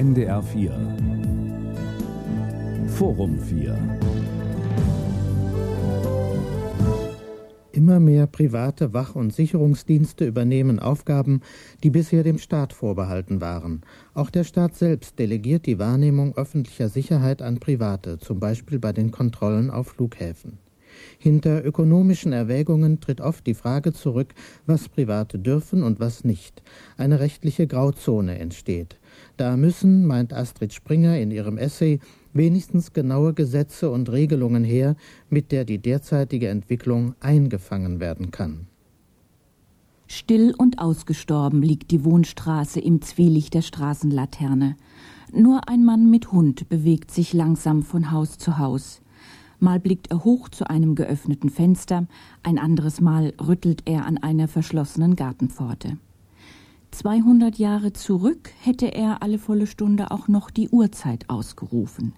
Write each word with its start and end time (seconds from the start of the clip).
NDR 0.00 0.42
4 0.42 0.72
Forum 2.86 3.38
4 3.38 3.76
Immer 7.72 8.00
mehr 8.00 8.26
private 8.26 8.94
Wach- 8.94 9.14
und 9.14 9.34
Sicherungsdienste 9.34 10.26
übernehmen 10.26 10.78
Aufgaben, 10.78 11.42
die 11.82 11.90
bisher 11.90 12.22
dem 12.22 12.38
Staat 12.38 12.72
vorbehalten 12.72 13.42
waren. 13.42 13.82
Auch 14.14 14.30
der 14.30 14.44
Staat 14.44 14.74
selbst 14.74 15.18
delegiert 15.18 15.66
die 15.66 15.78
Wahrnehmung 15.78 16.34
öffentlicher 16.34 16.88
Sicherheit 16.88 17.42
an 17.42 17.60
Private, 17.60 18.18
zum 18.18 18.40
Beispiel 18.40 18.78
bei 18.78 18.94
den 18.94 19.10
Kontrollen 19.10 19.68
auf 19.68 19.88
Flughäfen. 19.88 20.60
Hinter 21.18 21.62
ökonomischen 21.62 22.32
Erwägungen 22.32 23.00
tritt 23.00 23.20
oft 23.20 23.46
die 23.46 23.52
Frage 23.52 23.92
zurück, 23.92 24.32
was 24.64 24.88
Private 24.88 25.38
dürfen 25.38 25.82
und 25.82 26.00
was 26.00 26.24
nicht. 26.24 26.62
Eine 26.96 27.20
rechtliche 27.20 27.66
Grauzone 27.66 28.38
entsteht. 28.38 28.99
Da 29.36 29.56
müssen, 29.56 30.06
meint 30.06 30.32
Astrid 30.32 30.72
Springer 30.72 31.18
in 31.18 31.30
ihrem 31.30 31.58
Essay, 31.58 32.00
wenigstens 32.32 32.92
genaue 32.92 33.34
Gesetze 33.34 33.90
und 33.90 34.10
Regelungen 34.10 34.64
her, 34.64 34.96
mit 35.28 35.52
der 35.52 35.64
die 35.64 35.78
derzeitige 35.78 36.48
Entwicklung 36.48 37.14
eingefangen 37.20 38.00
werden 38.00 38.30
kann. 38.30 38.66
Still 40.06 40.54
und 40.58 40.80
ausgestorben 40.80 41.62
liegt 41.62 41.92
die 41.92 42.04
Wohnstraße 42.04 42.80
im 42.80 43.00
Zwielicht 43.00 43.54
der 43.54 43.62
Straßenlaterne. 43.62 44.76
Nur 45.32 45.68
ein 45.68 45.84
Mann 45.84 46.10
mit 46.10 46.32
Hund 46.32 46.68
bewegt 46.68 47.12
sich 47.12 47.32
langsam 47.32 47.84
von 47.84 48.10
Haus 48.10 48.36
zu 48.36 48.58
Haus. 48.58 49.02
Mal 49.60 49.78
blickt 49.78 50.10
er 50.10 50.24
hoch 50.24 50.48
zu 50.48 50.68
einem 50.68 50.96
geöffneten 50.96 51.48
Fenster, 51.48 52.08
ein 52.42 52.58
anderes 52.58 53.00
Mal 53.00 53.34
rüttelt 53.40 53.82
er 53.84 54.06
an 54.06 54.18
einer 54.18 54.48
verschlossenen 54.48 55.14
Gartenpforte. 55.14 55.98
200 56.90 57.56
Jahre 57.58 57.92
zurück 57.92 58.50
hätte 58.60 58.86
er 58.86 59.22
alle 59.22 59.38
volle 59.38 59.66
Stunde 59.66 60.10
auch 60.10 60.28
noch 60.28 60.50
die 60.50 60.68
Uhrzeit 60.68 61.28
ausgerufen. 61.28 62.14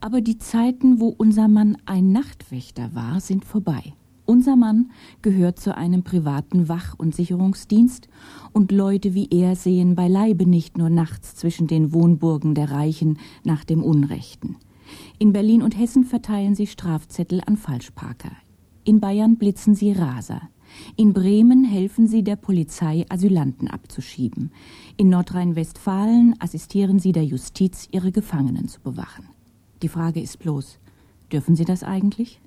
Aber 0.00 0.20
die 0.20 0.38
Zeiten, 0.38 1.00
wo 1.00 1.08
unser 1.08 1.48
Mann 1.48 1.78
ein 1.86 2.12
Nachtwächter 2.12 2.94
war, 2.94 3.20
sind 3.20 3.44
vorbei. 3.44 3.94
Unser 4.26 4.56
Mann 4.56 4.90
gehört 5.20 5.60
zu 5.60 5.76
einem 5.76 6.02
privaten 6.02 6.68
Wach- 6.68 6.94
und 6.96 7.14
Sicherungsdienst, 7.14 8.08
und 8.52 8.72
Leute 8.72 9.14
wie 9.14 9.28
er 9.30 9.54
sehen 9.54 9.94
beileibe 9.94 10.46
nicht 10.46 10.78
nur 10.78 10.88
nachts 10.88 11.36
zwischen 11.36 11.66
den 11.66 11.92
Wohnburgen 11.92 12.54
der 12.54 12.70
Reichen 12.70 13.18
nach 13.44 13.64
dem 13.64 13.82
Unrechten. 13.82 14.56
In 15.18 15.32
Berlin 15.32 15.62
und 15.62 15.78
Hessen 15.78 16.04
verteilen 16.04 16.54
sie 16.54 16.66
Strafzettel 16.66 17.42
an 17.46 17.56
Falschparker. 17.56 18.32
In 18.84 19.00
Bayern 19.00 19.36
blitzen 19.36 19.74
sie 19.74 19.92
Raser. 19.92 20.42
In 20.96 21.12
Bremen 21.12 21.64
helfen 21.64 22.06
sie 22.06 22.22
der 22.22 22.36
Polizei, 22.36 23.04
Asylanten 23.08 23.68
abzuschieben. 23.68 24.52
In 24.96 25.08
Nordrhein-Westfalen 25.08 26.34
assistieren 26.38 26.98
sie 26.98 27.12
der 27.12 27.24
Justiz, 27.24 27.88
ihre 27.90 28.12
Gefangenen 28.12 28.68
zu 28.68 28.80
bewachen. 28.80 29.28
Die 29.82 29.88
Frage 29.88 30.20
ist 30.20 30.38
bloß, 30.38 30.78
dürfen 31.32 31.56
sie 31.56 31.64
das 31.64 31.82
eigentlich? 31.82 32.40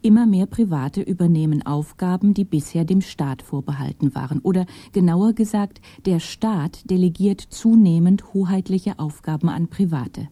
Immer 0.00 0.26
mehr 0.26 0.46
Private 0.46 1.02
übernehmen 1.02 1.64
Aufgaben, 1.64 2.34
die 2.34 2.44
bisher 2.44 2.84
dem 2.84 3.00
Staat 3.00 3.42
vorbehalten 3.42 4.14
waren. 4.14 4.40
Oder 4.40 4.66
genauer 4.92 5.34
gesagt, 5.34 5.80
der 6.06 6.20
Staat 6.20 6.90
delegiert 6.90 7.40
zunehmend 7.40 8.34
hoheitliche 8.34 8.98
Aufgaben 8.98 9.48
an 9.48 9.68
Private. 9.68 10.28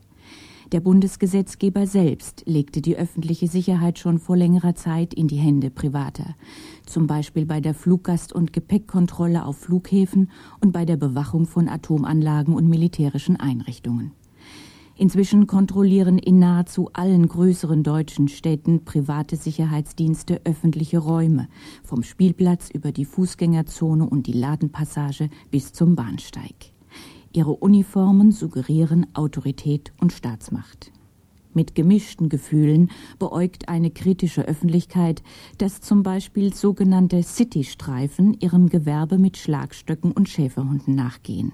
Der 0.73 0.79
Bundesgesetzgeber 0.79 1.89
selbst 1.89 2.45
legte 2.47 2.81
die 2.81 2.97
öffentliche 2.97 3.49
Sicherheit 3.49 3.99
schon 3.99 4.21
vor 4.21 4.37
längerer 4.37 4.77
Zeit 4.77 5.13
in 5.13 5.27
die 5.27 5.37
Hände 5.37 5.69
Privater, 5.69 6.37
zum 6.87 7.09
Beispiel 7.09 7.45
bei 7.45 7.61
der 7.61 7.75
Fluggast- 7.75 8.33
und 8.33 8.53
Gepäckkontrolle 8.53 9.45
auf 9.45 9.59
Flughäfen 9.59 10.31
und 10.61 10.71
bei 10.71 10.85
der 10.85 10.97
Bewachung 10.97 11.47
von 11.47 11.69
Atomanlagen 11.69 12.55
und 12.55 12.69
militärischen 12.69 13.35
Einrichtungen. 13.35 14.13
Inzwischen 14.95 15.49
kontrollieren 15.49 16.19
in 16.19 16.39
nahezu 16.39 16.91
allen 16.93 17.27
größeren 17.27 17.83
deutschen 17.83 18.29
Städten 18.29 18.85
private 18.85 19.35
Sicherheitsdienste 19.37 20.43
öffentliche 20.45 20.99
Räume, 20.99 21.49
vom 21.83 22.05
Spielplatz 22.05 22.71
über 22.71 22.93
die 22.93 23.07
Fußgängerzone 23.07 24.09
und 24.09 24.29
die 24.29 24.35
Ladenpassage 24.35 25.31
bis 25.51 25.73
zum 25.73 25.97
Bahnsteig. 25.97 26.70
Ihre 27.33 27.53
Uniformen 27.53 28.33
suggerieren 28.33 29.07
Autorität 29.15 29.93
und 30.01 30.13
Staatsmacht. 30.13 30.91
Mit 31.55 31.77
gemischten 31.77 32.29
Gefühlen 32.29 32.91
beäugt 33.21 33.69
eine 33.69 33.91
kritische 33.91 34.43
Öffentlichkeit, 34.43 35.23
dass 35.59 35.81
zum 35.81 36.03
Beispiel 36.03 36.53
sogenannte 36.53 37.23
Citystreifen 37.23 38.35
ihrem 38.41 38.69
Gewerbe 38.69 39.19
mit 39.19 39.37
Schlagstöcken 39.37 40.11
und 40.11 40.29
Schäferhunden 40.29 40.97
nachgehen. 40.97 41.53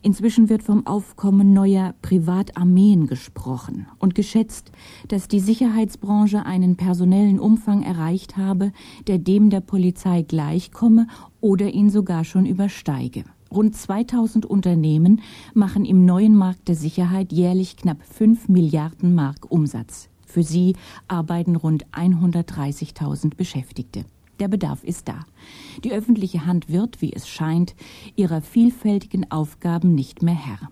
Inzwischen 0.00 0.48
wird 0.48 0.62
vom 0.62 0.86
Aufkommen 0.86 1.52
neuer 1.52 1.94
Privatarmeen 2.02 3.08
gesprochen 3.08 3.86
und 3.98 4.14
geschätzt, 4.14 4.70
dass 5.08 5.26
die 5.26 5.40
Sicherheitsbranche 5.40 6.44
einen 6.46 6.76
personellen 6.76 7.38
Umfang 7.40 7.82
erreicht 7.82 8.36
habe, 8.36 8.72
der 9.08 9.18
dem 9.18 9.50
der 9.50 9.60
Polizei 9.60 10.22
gleichkomme 10.22 11.06
oder 11.40 11.68
ihn 11.70 11.90
sogar 11.90 12.24
schon 12.24 12.46
übersteige. 12.46 13.24
Rund 13.52 13.76
2000 13.76 14.46
Unternehmen 14.46 15.20
machen 15.52 15.84
im 15.84 16.06
neuen 16.06 16.34
Markt 16.34 16.68
der 16.68 16.74
Sicherheit 16.74 17.32
jährlich 17.32 17.76
knapp 17.76 18.02
5 18.02 18.48
Milliarden 18.48 19.14
Mark 19.14 19.50
Umsatz. 19.50 20.08
Für 20.26 20.42
sie 20.42 20.74
arbeiten 21.06 21.56
rund 21.56 21.84
130.000 21.88 23.36
Beschäftigte. 23.36 24.06
Der 24.40 24.48
Bedarf 24.48 24.82
ist 24.84 25.06
da. 25.06 25.26
Die 25.84 25.92
öffentliche 25.92 26.46
Hand 26.46 26.70
wird, 26.70 27.02
wie 27.02 27.12
es 27.12 27.28
scheint, 27.28 27.74
ihrer 28.16 28.40
vielfältigen 28.40 29.30
Aufgaben 29.30 29.94
nicht 29.94 30.22
mehr 30.22 30.34
Herr. 30.34 30.70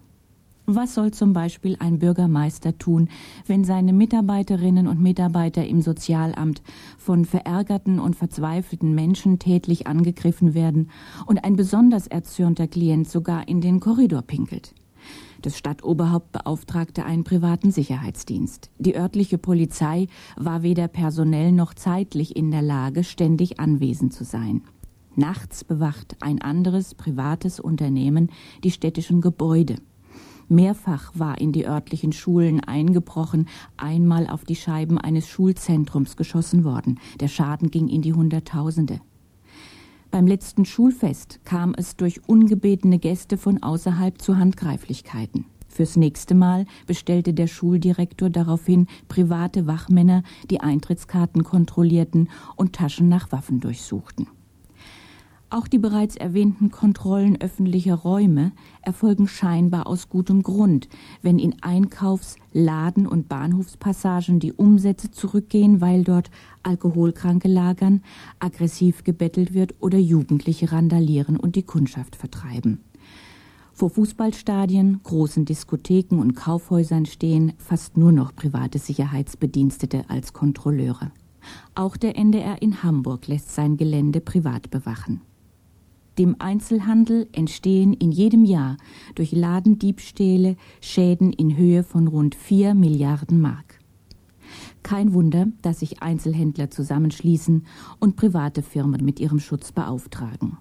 Was 0.73 0.95
soll 0.95 1.11
zum 1.11 1.33
Beispiel 1.33 1.75
ein 1.81 1.99
Bürgermeister 1.99 2.79
tun, 2.79 3.09
wenn 3.45 3.65
seine 3.65 3.93
Mitarbeiterinnen 3.93 4.87
und 4.87 5.01
Mitarbeiter 5.01 5.67
im 5.67 5.83
Sozialamt 5.83 6.63
von 6.97 7.25
verärgerten 7.25 7.99
und 7.99 8.15
verzweifelten 8.15 8.95
Menschen 8.95 9.41
tätlich 9.41 9.89
angegriffen 9.89 10.55
werden 10.55 10.91
und 11.27 11.43
ein 11.43 11.57
besonders 11.57 12.07
erzürnter 12.07 12.69
Klient 12.69 13.11
sogar 13.11 13.49
in 13.49 13.61
den 13.61 13.81
Korridor 13.81 14.23
pinkelt? 14.23 14.73
Das 15.43 15.59
Stadtoberhaupt 15.59 16.31
beauftragte 16.31 17.05
einen 17.05 17.25
privaten 17.25 17.73
Sicherheitsdienst. 17.73 18.71
Die 18.79 18.95
örtliche 18.95 19.39
Polizei 19.39 20.07
war 20.37 20.63
weder 20.63 20.87
personell 20.87 21.51
noch 21.51 21.75
zeitlich 21.75 22.37
in 22.37 22.53
der 22.53 22.63
Lage, 22.63 23.03
ständig 23.03 23.59
anwesend 23.59 24.13
zu 24.13 24.23
sein. 24.23 24.63
Nachts 25.17 25.65
bewacht 25.65 26.17
ein 26.21 26.41
anderes 26.41 26.95
privates 26.95 27.59
Unternehmen 27.59 28.31
die 28.63 28.71
städtischen 28.71 29.21
Gebäude. 29.21 29.75
Mehrfach 30.51 31.13
war 31.15 31.41
in 31.41 31.53
die 31.53 31.67
örtlichen 31.67 32.13
Schulen 32.13 32.61
eingebrochen, 32.61 33.49
einmal 33.77 34.27
auf 34.29 34.45
die 34.45 34.57
Scheiben 34.57 34.99
eines 34.99 35.29
Schulzentrums 35.29 36.17
geschossen 36.17 36.65
worden. 36.65 36.99
Der 37.21 37.29
Schaden 37.29 37.71
ging 37.71 37.89
in 37.89 38.03
die 38.03 38.13
Hunderttausende. 38.13 39.01
Beim 40.11 40.27
letzten 40.27 40.65
Schulfest 40.65 41.41
kam 41.45 41.73
es 41.77 41.97
durch 41.97 42.29
ungebetene 42.29 42.99
Gäste 42.99 43.39
von 43.39 43.63
außerhalb 43.63 44.21
zu 44.21 44.37
Handgreiflichkeiten. 44.37 45.47
Fürs 45.69 45.97
nächste 45.97 46.35
Mal 46.35 46.67
bestellte 46.87 47.33
der 47.33 47.47
Schuldirektor 47.47 48.29
daraufhin 48.29 48.89
private 49.07 49.69
Wachmänner, 49.69 50.25
die 50.51 50.61
Eintrittskarten 50.61 51.45
kontrollierten 51.45 52.29
und 52.57 52.75
Taschen 52.75 53.09
nach 53.09 53.31
Waffen 53.31 53.61
durchsuchten. 53.61 54.27
Auch 55.53 55.67
die 55.67 55.79
bereits 55.79 56.15
erwähnten 56.15 56.71
Kontrollen 56.71 57.41
öffentlicher 57.41 57.97
Räume 57.97 58.53
erfolgen 58.83 59.27
scheinbar 59.27 59.89
aus 59.89 60.09
gutem 60.09 60.45
Grund, 60.45 60.89
wenn 61.23 61.41
in 61.41 61.61
Einkaufs-, 61.61 62.37
Laden- 62.53 63.09
und 63.09 63.29
Bahnhofspassagen 63.29 64.39
die 64.39 64.53
Umsätze 64.53 65.11
zurückgehen, 65.11 65.81
weil 65.81 66.05
dort 66.05 66.31
Alkoholkranke 66.63 67.49
lagern, 67.49 68.03
aggressiv 68.39 69.03
gebettelt 69.03 69.53
wird 69.53 69.75
oder 69.81 69.99
Jugendliche 69.99 70.71
randalieren 70.71 71.37
und 71.37 71.57
die 71.57 71.65
Kundschaft 71.65 72.15
vertreiben. 72.15 72.85
Vor 73.73 73.91
Fußballstadien, 73.91 75.01
großen 75.03 75.47
Diskotheken 75.47 76.21
und 76.21 76.37
Kaufhäusern 76.37 77.07
stehen 77.07 77.55
fast 77.59 77.97
nur 77.97 78.13
noch 78.13 78.37
private 78.37 78.79
Sicherheitsbedienstete 78.79 80.05
als 80.11 80.33
Kontrolleure. 80.33 81.11
Auch 81.75 81.97
der 81.97 82.17
NDR 82.17 82.63
in 82.63 82.85
Hamburg 82.85 83.27
lässt 83.27 83.53
sein 83.53 83.77
Gelände 83.77 84.21
privat 84.21 84.71
bewachen. 84.71 85.23
Dem 86.21 86.37
Einzelhandel 86.39 87.31
entstehen 87.33 87.95
in 87.95 88.13
jedem 88.13 88.45
Jahr 88.45 88.77
durch 89.15 89.33
Ladendiebstähle 89.33 90.57
Schäden 90.83 91.33
in 91.33 91.57
Höhe 91.57 91.83
von 91.83 92.09
rund 92.09 92.35
4 92.35 92.75
Milliarden 92.75 93.41
Mark. 93.41 93.79
Kein 94.83 95.15
Wunder, 95.15 95.47
dass 95.63 95.81
sich 95.81 96.03
Einzelhändler 96.03 96.69
zusammenschließen 96.69 97.65
und 98.01 98.17
private 98.17 98.61
Firmen 98.61 99.03
mit 99.03 99.19
ihrem 99.19 99.39
Schutz 99.39 99.73
beauftragen. 99.73 100.59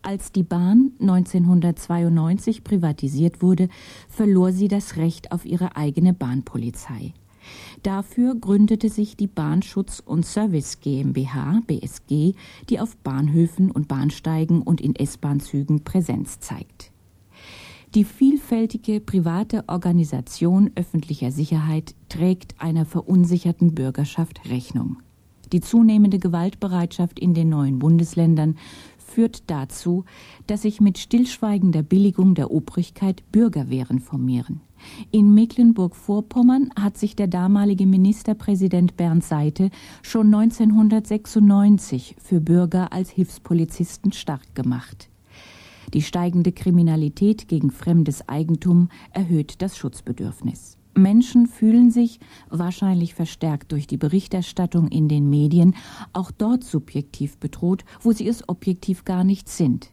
Als 0.00 0.32
die 0.32 0.42
Bahn 0.42 0.92
1992 1.00 2.64
privatisiert 2.64 3.42
wurde, 3.42 3.68
verlor 4.08 4.52
sie 4.52 4.68
das 4.68 4.96
Recht 4.96 5.32
auf 5.32 5.44
ihre 5.44 5.76
eigene 5.76 6.14
Bahnpolizei. 6.14 7.12
Dafür 7.82 8.34
gründete 8.34 8.88
sich 8.88 9.16
die 9.16 9.28
Bahnschutz- 9.28 10.02
und 10.04 10.26
Service 10.26 10.80
GmbH 10.80 11.60
BSG, 11.66 12.34
die 12.68 12.80
auf 12.80 12.96
Bahnhöfen 12.98 13.70
und 13.70 13.88
Bahnsteigen 13.88 14.62
und 14.62 14.80
in 14.80 14.94
S-Bahn-Zügen 14.94 15.84
Präsenz 15.84 16.40
zeigt. 16.40 16.92
Die 17.94 18.04
vielfältige 18.04 19.00
private 19.00 19.64
Organisation 19.66 20.70
öffentlicher 20.76 21.30
Sicherheit 21.30 21.94
trägt 22.08 22.54
einer 22.58 22.86
verunsicherten 22.86 23.74
Bürgerschaft 23.74 24.48
Rechnung. 24.48 25.02
Die 25.52 25.60
zunehmende 25.60 26.18
Gewaltbereitschaft 26.18 27.18
in 27.18 27.34
den 27.34 27.50
neuen 27.50 27.78
Bundesländern 27.78 28.56
führt 28.96 29.50
dazu, 29.50 30.06
dass 30.46 30.62
sich 30.62 30.80
mit 30.80 30.96
stillschweigender 30.96 31.82
Billigung 31.82 32.34
der 32.34 32.50
Obrigkeit 32.50 33.30
Bürgerwehren 33.30 33.98
formieren. 33.98 34.62
In 35.10 35.34
Mecklenburg-Vorpommern 35.34 36.70
hat 36.78 36.98
sich 36.98 37.16
der 37.16 37.26
damalige 37.26 37.86
Ministerpräsident 37.86 38.96
Bernd 38.96 39.24
Seite 39.24 39.70
schon 40.02 40.34
1996 40.34 42.16
für 42.18 42.40
Bürger 42.40 42.92
als 42.92 43.10
Hilfspolizisten 43.10 44.12
stark 44.12 44.54
gemacht. 44.54 45.08
Die 45.94 46.02
steigende 46.02 46.52
Kriminalität 46.52 47.48
gegen 47.48 47.70
fremdes 47.70 48.28
Eigentum 48.28 48.88
erhöht 49.12 49.60
das 49.60 49.76
Schutzbedürfnis. 49.76 50.78
Menschen 50.94 51.46
fühlen 51.46 51.90
sich, 51.90 52.20
wahrscheinlich 52.50 53.14
verstärkt 53.14 53.72
durch 53.72 53.86
die 53.86 53.96
Berichterstattung 53.96 54.88
in 54.88 55.08
den 55.08 55.30
Medien, 55.30 55.74
auch 56.12 56.30
dort 56.30 56.64
subjektiv 56.64 57.38
bedroht, 57.38 57.84
wo 58.00 58.12
sie 58.12 58.28
es 58.28 58.48
objektiv 58.48 59.04
gar 59.04 59.24
nicht 59.24 59.48
sind. 59.48 59.90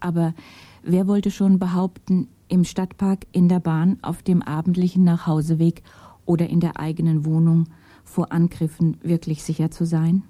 Aber 0.00 0.34
wer 0.82 1.06
wollte 1.06 1.30
schon 1.30 1.58
behaupten, 1.58 2.28
im 2.52 2.64
Stadtpark, 2.64 3.26
in 3.32 3.48
der 3.48 3.60
Bahn, 3.60 3.98
auf 4.02 4.22
dem 4.22 4.42
abendlichen 4.42 5.04
Nachhauseweg 5.04 5.82
oder 6.26 6.50
in 6.50 6.60
der 6.60 6.78
eigenen 6.78 7.24
Wohnung 7.24 7.64
vor 8.04 8.30
Angriffen 8.30 8.98
wirklich 9.02 9.42
sicher 9.42 9.70
zu 9.70 9.86
sein? 9.86 10.22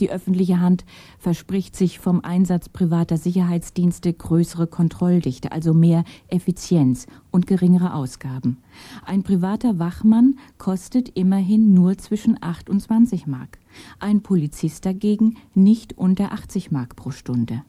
Die 0.00 0.10
öffentliche 0.10 0.60
Hand 0.60 0.86
verspricht 1.18 1.76
sich 1.76 1.98
vom 1.98 2.22
Einsatz 2.24 2.70
privater 2.70 3.18
Sicherheitsdienste 3.18 4.14
größere 4.14 4.66
Kontrolldichte, 4.66 5.52
also 5.52 5.74
mehr 5.74 6.04
Effizienz 6.28 7.06
und 7.30 7.46
geringere 7.46 7.92
Ausgaben. 7.92 8.56
Ein 9.04 9.22
privater 9.22 9.78
Wachmann 9.78 10.38
kostet 10.56 11.10
immerhin 11.10 11.74
nur 11.74 11.98
zwischen 11.98 12.38
8 12.40 12.70
und 12.70 12.80
20 12.80 13.26
Mark, 13.26 13.58
ein 13.98 14.22
Polizist 14.22 14.86
dagegen 14.86 15.36
nicht 15.54 15.98
unter 15.98 16.32
80 16.32 16.70
Mark 16.70 16.96
pro 16.96 17.10
Stunde. 17.10 17.62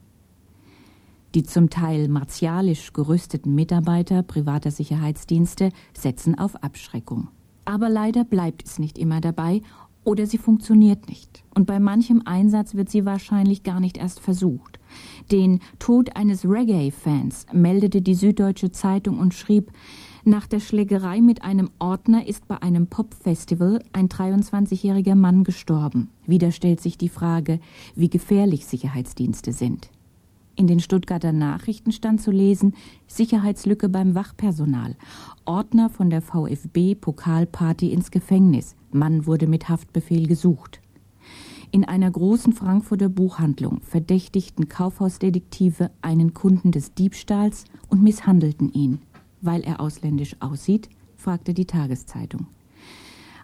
Die 1.35 1.43
zum 1.43 1.69
Teil 1.69 2.07
martialisch 2.07 2.93
gerüsteten 2.93 3.53
Mitarbeiter 3.53 4.23
privater 4.23 4.71
Sicherheitsdienste 4.71 5.71
setzen 5.93 6.37
auf 6.37 6.55
Abschreckung. 6.63 7.29
Aber 7.65 7.89
leider 7.89 8.23
bleibt 8.23 8.65
es 8.65 8.79
nicht 8.79 8.97
immer 8.97 9.19
dabei 9.19 9.61
oder 10.07 10.25
sie 10.25 10.37
funktioniert 10.37 11.09
nicht. 11.09 11.43
Und 11.53 11.65
bei 11.65 11.79
manchem 11.79 12.21
Einsatz 12.23 12.75
wird 12.75 12.89
sie 12.89 13.05
wahrscheinlich 13.05 13.63
gar 13.63 13.81
nicht 13.81 13.97
erst 13.97 14.21
versucht. 14.21 14.79
Den 15.33 15.59
Tod 15.79 16.15
eines 16.15 16.45
Reggae-Fans 16.45 17.47
meldete 17.51 18.01
die 18.01 18.15
Süddeutsche 18.15 18.71
Zeitung 18.71 19.19
und 19.19 19.33
schrieb, 19.33 19.73
nach 20.23 20.47
der 20.47 20.61
Schlägerei 20.61 21.19
mit 21.19 21.43
einem 21.43 21.69
Ordner 21.79 22.25
ist 22.25 22.47
bei 22.47 22.61
einem 22.61 22.87
Popfestival 22.87 23.83
ein 23.91 24.07
23-jähriger 24.07 25.15
Mann 25.15 25.43
gestorben. 25.43 26.09
Wieder 26.25 26.51
stellt 26.51 26.79
sich 26.79 26.97
die 26.97 27.09
Frage, 27.09 27.59
wie 27.95 28.09
gefährlich 28.09 28.65
Sicherheitsdienste 28.65 29.51
sind. 29.51 29.89
In 30.57 30.65
den 30.65 30.79
Stuttgarter 30.79 31.33
Nachrichten 31.33 31.91
stand 31.91 32.19
zu 32.19 32.31
lesen 32.31 32.73
Sicherheitslücke 33.05 33.89
beim 33.89 34.15
Wachpersonal. 34.15 34.95
Ordner 35.45 35.87
von 35.91 36.09
der 36.09 36.23
VfB 36.23 36.95
Pokalparty 36.95 37.91
ins 37.93 38.09
Gefängnis. 38.09 38.75
Mann 38.91 39.27
wurde 39.27 39.45
mit 39.45 39.69
Haftbefehl 39.69 40.25
gesucht. 40.25 40.81
In 41.69 41.85
einer 41.85 42.09
großen 42.09 42.53
Frankfurter 42.53 43.07
Buchhandlung 43.07 43.81
verdächtigten 43.81 44.67
Kaufhausdetektive 44.67 45.91
einen 46.01 46.33
Kunden 46.33 46.71
des 46.71 46.95
Diebstahls 46.95 47.65
und 47.87 48.01
misshandelten 48.01 48.73
ihn. 48.73 48.99
Weil 49.41 49.61
er 49.61 49.79
ausländisch 49.79 50.37
aussieht, 50.39 50.89
fragte 51.17 51.53
die 51.53 51.65
Tageszeitung. 51.65 52.47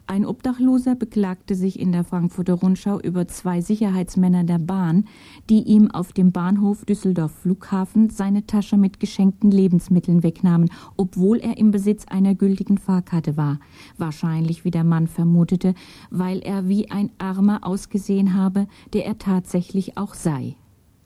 Ein 0.06 0.26
Obdachloser 0.26 0.96
beklagte 0.96 1.56
sich 1.56 1.80
in 1.80 1.94
der 1.94 2.04
Frankfurter 2.04 2.56
Rundschau 2.56 3.00
über 3.00 3.26
zwei 3.30 3.62
Sicherheitsmänner 3.62 4.44
der 4.44 4.60
Bahn, 4.60 5.06
die 5.50 5.64
ihm 5.64 5.90
auf 5.92 6.12
dem 6.12 6.34
Bahnhof 6.34 6.84
Düsseldorf 6.84 7.32
Flughafen 7.32 8.10
seine 8.10 8.46
Tasche 8.46 8.76
mit 8.76 9.00
geschenkten 9.00 9.50
Lebensmitteln 9.50 10.22
wegnahmen, 10.22 10.70
obwohl 10.98 11.38
er 11.38 11.58
im 11.58 11.72
Besitz 11.72 12.06
einer 12.06 12.36
gültigen 12.36 12.78
Fahrkarte 12.78 13.38
war. 13.38 13.60
Wahrscheinlich, 13.98 14.66
wie 14.66 14.72
der 14.72 14.84
Mann 14.84 15.08
vermutete, 15.08 15.74
weil 16.10 16.40
er 16.40 16.68
wie 16.68 16.92
ein 16.92 17.10
Armer 17.18 17.62
ausgesehen 17.64 18.34
habe, 18.34 18.68
der 18.92 19.06
er 19.06 19.18
tatsächlich 19.18 19.98
auch 19.98 20.16
sei. 20.16 20.58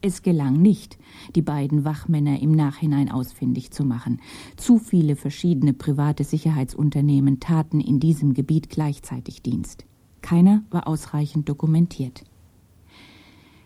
Es 0.07 0.21
gelang 0.21 0.61
nicht, 0.61 0.97
die 1.35 1.41
beiden 1.41 1.83
Wachmänner 1.83 2.41
im 2.41 2.53
Nachhinein 2.53 3.11
ausfindig 3.11 3.71
zu 3.71 3.83
machen. 3.83 4.21
Zu 4.55 4.79
viele 4.79 5.17
verschiedene 5.17 5.73
private 5.73 6.23
Sicherheitsunternehmen 6.23 7.41
taten 7.41 7.81
in 7.81 7.99
diesem 7.99 8.33
Gebiet 8.33 8.69
gleichzeitig 8.69 9.41
Dienst. 9.41 9.83
Keiner 10.21 10.63
war 10.69 10.87
ausreichend 10.87 11.49
dokumentiert. 11.49 12.23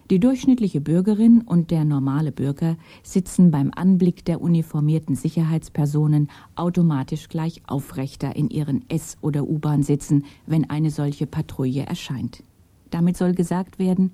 Die 0.09 0.19
durchschnittliche 0.19 0.81
Bürgerin 0.81 1.41
und 1.41 1.69
der 1.69 1.85
normale 1.85 2.31
Bürger 2.31 2.75
sitzen 3.03 3.51
beim 3.51 3.69
Anblick 3.75 4.25
der 4.25 4.41
uniformierten 4.41 5.13
Sicherheitspersonen 5.13 6.27
automatisch 6.55 7.29
gleich 7.29 7.61
aufrechter 7.67 8.35
in 8.35 8.49
ihren 8.49 8.83
S- 8.89 9.15
oder 9.21 9.47
U-Bahn 9.47 9.83
sitzen, 9.83 10.25
wenn 10.47 10.67
eine 10.71 10.89
solche 10.89 11.27
Patrouille 11.27 11.85
erscheint. 11.85 12.41
Damit 12.89 13.15
soll 13.15 13.35
gesagt 13.35 13.77
werden, 13.77 14.09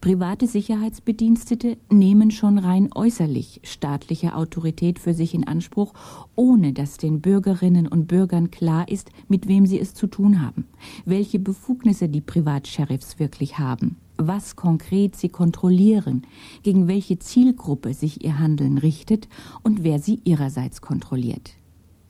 Private 0.00 0.46
Sicherheitsbedienstete 0.46 1.76
nehmen 1.90 2.30
schon 2.30 2.56
rein 2.56 2.88
äußerlich 2.94 3.60
staatliche 3.64 4.34
Autorität 4.34 4.98
für 4.98 5.12
sich 5.12 5.34
in 5.34 5.46
Anspruch, 5.46 5.92
ohne 6.34 6.72
dass 6.72 6.96
den 6.96 7.20
Bürgerinnen 7.20 7.86
und 7.86 8.06
Bürgern 8.06 8.50
klar 8.50 8.88
ist, 8.88 9.10
mit 9.28 9.46
wem 9.46 9.66
sie 9.66 9.78
es 9.78 9.92
zu 9.92 10.06
tun 10.06 10.40
haben, 10.40 10.64
welche 11.04 11.38
Befugnisse 11.38 12.08
die 12.08 12.22
Privatsheriffs 12.22 13.18
wirklich 13.18 13.58
haben, 13.58 13.96
was 14.16 14.56
konkret 14.56 15.16
sie 15.16 15.28
kontrollieren, 15.28 16.22
gegen 16.62 16.88
welche 16.88 17.18
Zielgruppe 17.18 17.92
sich 17.92 18.24
ihr 18.24 18.38
Handeln 18.38 18.78
richtet 18.78 19.28
und 19.62 19.84
wer 19.84 19.98
sie 19.98 20.20
ihrerseits 20.24 20.80
kontrolliert. 20.80 21.50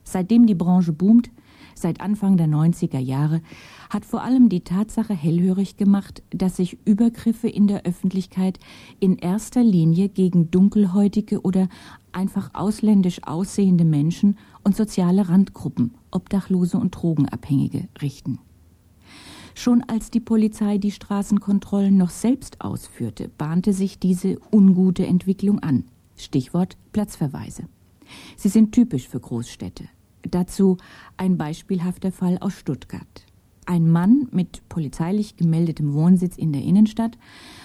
Seitdem 0.05 0.47
die 0.47 0.55
Branche 0.55 0.93
boomt, 0.93 1.29
seit 1.75 2.01
Anfang 2.01 2.37
der 2.37 2.47
90er 2.47 2.99
Jahre 2.99 3.41
hat 3.89 4.05
vor 4.05 4.23
allem 4.23 4.49
die 4.49 4.61
Tatsache 4.61 5.13
hellhörig 5.13 5.77
gemacht, 5.77 6.23
dass 6.29 6.57
sich 6.57 6.77
Übergriffe 6.85 7.49
in 7.49 7.67
der 7.67 7.85
Öffentlichkeit 7.85 8.59
in 8.99 9.17
erster 9.17 9.63
Linie 9.63 10.09
gegen 10.09 10.51
dunkelhäutige 10.51 11.41
oder 11.41 11.67
einfach 12.11 12.51
ausländisch 12.53 13.23
aussehende 13.23 13.85
Menschen 13.85 14.37
und 14.63 14.75
soziale 14.75 15.29
Randgruppen, 15.29 15.95
Obdachlose 16.11 16.77
und 16.77 16.91
Drogenabhängige 16.91 17.87
richten. 18.01 18.39
Schon 19.53 19.83
als 19.83 20.09
die 20.11 20.19
Polizei 20.19 20.77
die 20.77 20.91
Straßenkontrollen 20.91 21.97
noch 21.97 22.09
selbst 22.09 22.61
ausführte, 22.61 23.29
bahnte 23.37 23.73
sich 23.73 23.99
diese 23.99 24.39
ungute 24.51 25.05
Entwicklung 25.05 25.59
an. 25.59 25.85
Stichwort 26.15 26.77
Platzverweise. 26.93 27.63
Sie 28.37 28.49
sind 28.49 28.71
typisch 28.71 29.07
für 29.07 29.19
Großstädte. 29.19 29.85
Dazu 30.29 30.77
ein 31.17 31.37
beispielhafter 31.37 32.11
Fall 32.11 32.37
aus 32.39 32.53
Stuttgart. 32.53 33.25
Ein 33.65 33.89
Mann 33.91 34.27
mit 34.31 34.67
polizeilich 34.69 35.37
gemeldetem 35.37 35.93
Wohnsitz 35.93 36.35
in 36.35 36.51
der 36.51 36.63
Innenstadt 36.63 37.17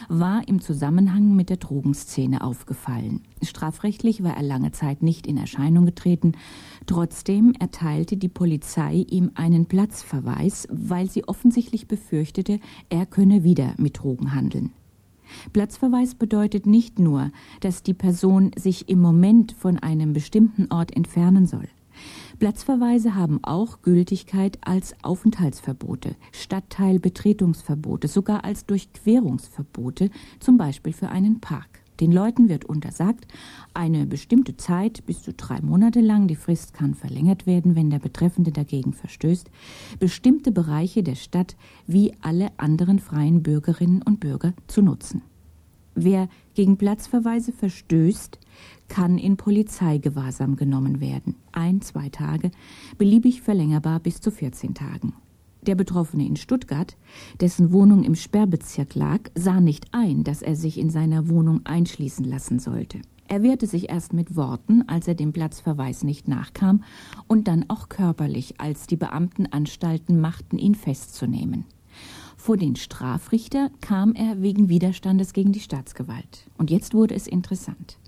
war 0.09 0.47
im 0.47 0.61
Zusammenhang 0.61 1.35
mit 1.35 1.49
der 1.49 1.57
Drogenszene 1.57 2.45
aufgefallen. 2.45 3.23
Strafrechtlich 3.43 4.23
war 4.23 4.37
er 4.37 4.43
lange 4.43 4.73
Zeit 4.73 5.03
nicht 5.03 5.27
in 5.27 5.39
Erscheinung 5.39 5.87
getreten. 5.87 6.33
Trotzdem 6.87 7.55
erteilte 7.59 8.19
die 8.19 8.29
Polizei 8.29 9.07
ihm 9.09 9.33
einen 9.35 9.67
Platzverweis, 9.67 10.69
weil 10.71 11.11
sie 11.11 11.27
offensichtlich 11.27 11.89
befürchtete, 11.89 12.61
er 12.91 13.07
könne 13.07 13.43
wieder 13.43 13.75
mit 13.79 13.99
Drogen 13.99 14.35
handeln. 14.35 14.73
Platzverweis 15.53 16.15
bedeutet 16.15 16.67
nicht 16.67 16.99
nur, 16.99 17.33
dass 17.61 17.83
die 17.83 17.95
Person 17.95 18.53
sich 18.57 18.89
im 18.89 19.01
Moment 19.01 19.53
von 19.53 19.79
einem 19.79 20.13
bestimmten 20.13 20.71
Ort 20.71 20.95
entfernen 20.95 21.47
soll. 21.47 21.69
Platzverweise 22.39 23.15
haben 23.15 23.43
auch 23.43 23.81
Gültigkeit 23.81 24.59
als 24.61 24.95
Aufenthaltsverbote, 25.03 26.17
Stadtteilbetretungsverbote, 26.33 28.09
sogar 28.09 28.45
als 28.45 28.67
Durchquerungsverbote, 28.67 30.11
zum 30.39 30.59
Beispiel 30.59 30.93
für 30.93 31.09
einen 31.09 31.41
Park. 31.41 31.81
Den 31.99 32.13
Leuten 32.13 32.51
wird 32.51 32.67
untersagt, 32.67 33.27
eine 33.73 34.05
bestimmte 34.05 34.59
Zeit, 34.59 35.07
bis 35.07 35.23
zu 35.23 35.33
drei 35.33 35.63
Monate 35.63 36.01
lang, 36.01 36.29
die 36.29 36.37
Frist 36.37 36.75
kann 36.75 36.95
verlängert 36.95 37.47
werden, 37.47 37.75
wenn 37.75 37.89
der 37.89 38.01
Betreffende 38.01 38.53
dagegen 38.53 38.93
verstößt, 38.93 39.51
bestimmte 39.99 40.53
Bereiche 40.53 41.03
der 41.03 41.15
Stadt 41.15 41.57
wie 41.87 42.13
alle 42.21 42.51
anderen 42.59 42.99
freien 42.99 43.43
Bürgerinnen 43.43 44.03
und 44.03 44.21
Bürger 44.21 44.53
zu 44.67 44.83
nutzen. 44.83 45.23
Wer 45.99 46.29
gegen 46.53 46.77
Platzverweise 46.77 47.53
verstößt, 47.53 48.39
kann 48.87 49.17
in 49.17 49.39
Polizeigewahrsam 49.39 50.57
genommen 50.57 51.01
werden. 51.01 51.37
Ein, 51.53 51.81
zwei 51.81 52.11
Tage, 52.11 52.51
beliebig 52.99 53.41
verlängerbar 53.41 54.01
bis 54.01 54.21
zu 54.21 54.31
14 54.31 54.75
Tagen. 54.75 55.15
Der 55.63 55.75
Betroffene 55.75 56.27
in 56.27 56.37
Stuttgart, 56.37 56.99
dessen 57.41 57.73
Wohnung 57.73 58.05
im 58.05 58.15
Sperrbezirk 58.15 58.95
lag, 58.95 59.21
sah 59.35 59.61
nicht 59.61 59.87
ein, 59.93 60.23
dass 60.23 60.43
er 60.43 60.55
sich 60.55 60.79
in 60.79 60.91
seiner 60.91 61.31
Wohnung 61.31 61.63
einschließen 61.65 62.27
lassen 62.27 62.59
sollte. 62.59 63.01
Er 63.27 63.43
wehrte 63.43 63.67
sich 63.67 63.89
erst 63.89 64.13
mit 64.13 64.37
Worten, 64.37 64.85
als 64.87 65.09
er 65.09 65.15
dem 65.15 65.33
Platzverweis 65.33 66.05
nicht 66.05 66.29
nachkam, 66.29 66.85
und 67.27 67.49
dann 67.49 67.65
auch 67.69 67.89
körperlich, 67.89 68.61
als 68.61 68.87
die 68.87 68.97
Beamten 68.97 69.47
Anstalten 69.47 70.21
machten, 70.21 70.59
ihn 70.59 70.75
festzunehmen. 70.75 71.65
Vor 72.47 72.57
den 72.57 72.77
Strafrichter 72.77 73.73
kam 73.81 74.13
er 74.13 74.41
wegen 74.41 74.69
Widerstandes 74.69 75.33
gegen 75.33 75.51
die 75.51 75.59
Staatsgewalt. 75.59 76.47
Und 76.57 76.71
jetzt 76.71 76.95
wurde 76.95 77.17
es 77.17 77.27
interessant. 77.27 77.99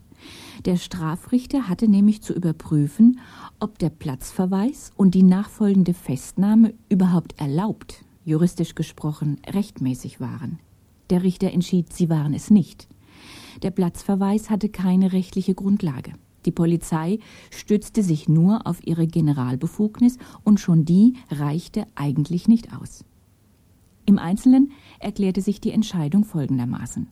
Der 0.65 0.77
Strafrichter 0.77 1.69
hatte 1.69 1.89
nämlich 1.89 2.23
zu 2.23 2.35
überprüfen, 2.35 3.19
ob 3.59 3.81
der 3.81 3.91
Platzverweis 3.91 4.93
und 4.97 5.17
die 5.17 5.25
nachfolgende 5.25 5.93
Festnahme 5.93 6.73
überhaupt 6.89 7.35
erlaubt, 7.41 8.05
juristisch 8.25 8.77
gesprochen 8.77 9.41
rechtmäßig 9.45 10.21
waren. 10.21 10.61
Der 11.11 11.25
Richter 11.25 11.51
entschied, 11.51 11.93
sie 11.93 12.09
waren 12.09 12.33
es 12.33 12.49
nicht. 12.49 12.87
Der 13.65 13.73
Platzverweis 13.73 14.51
hatte 14.51 14.69
keine 14.69 15.13
rechtliche 15.13 15.57
Grundlage. 15.57 16.13
Die 16.45 16.53
Polizei 16.53 17.19
stützte 17.51 18.05
sich 18.05 18.29
nur 18.29 18.69
auf 18.69 18.87
ihre 18.87 19.09
Generalbefugnis 19.09 20.17
und 20.45 20.61
schon 20.61 20.85
die 20.85 21.15
reichte 21.29 21.87
eigentlich 21.97 22.47
nicht 22.47 22.73
aus. 22.73 23.05
Im 24.09 24.19
Einzelnen 24.19 24.73
erklärte 25.01 25.43
sich 25.43 25.61
die 25.61 25.71
Entscheidung 25.71 26.25
folgendermaßen. 26.25 27.09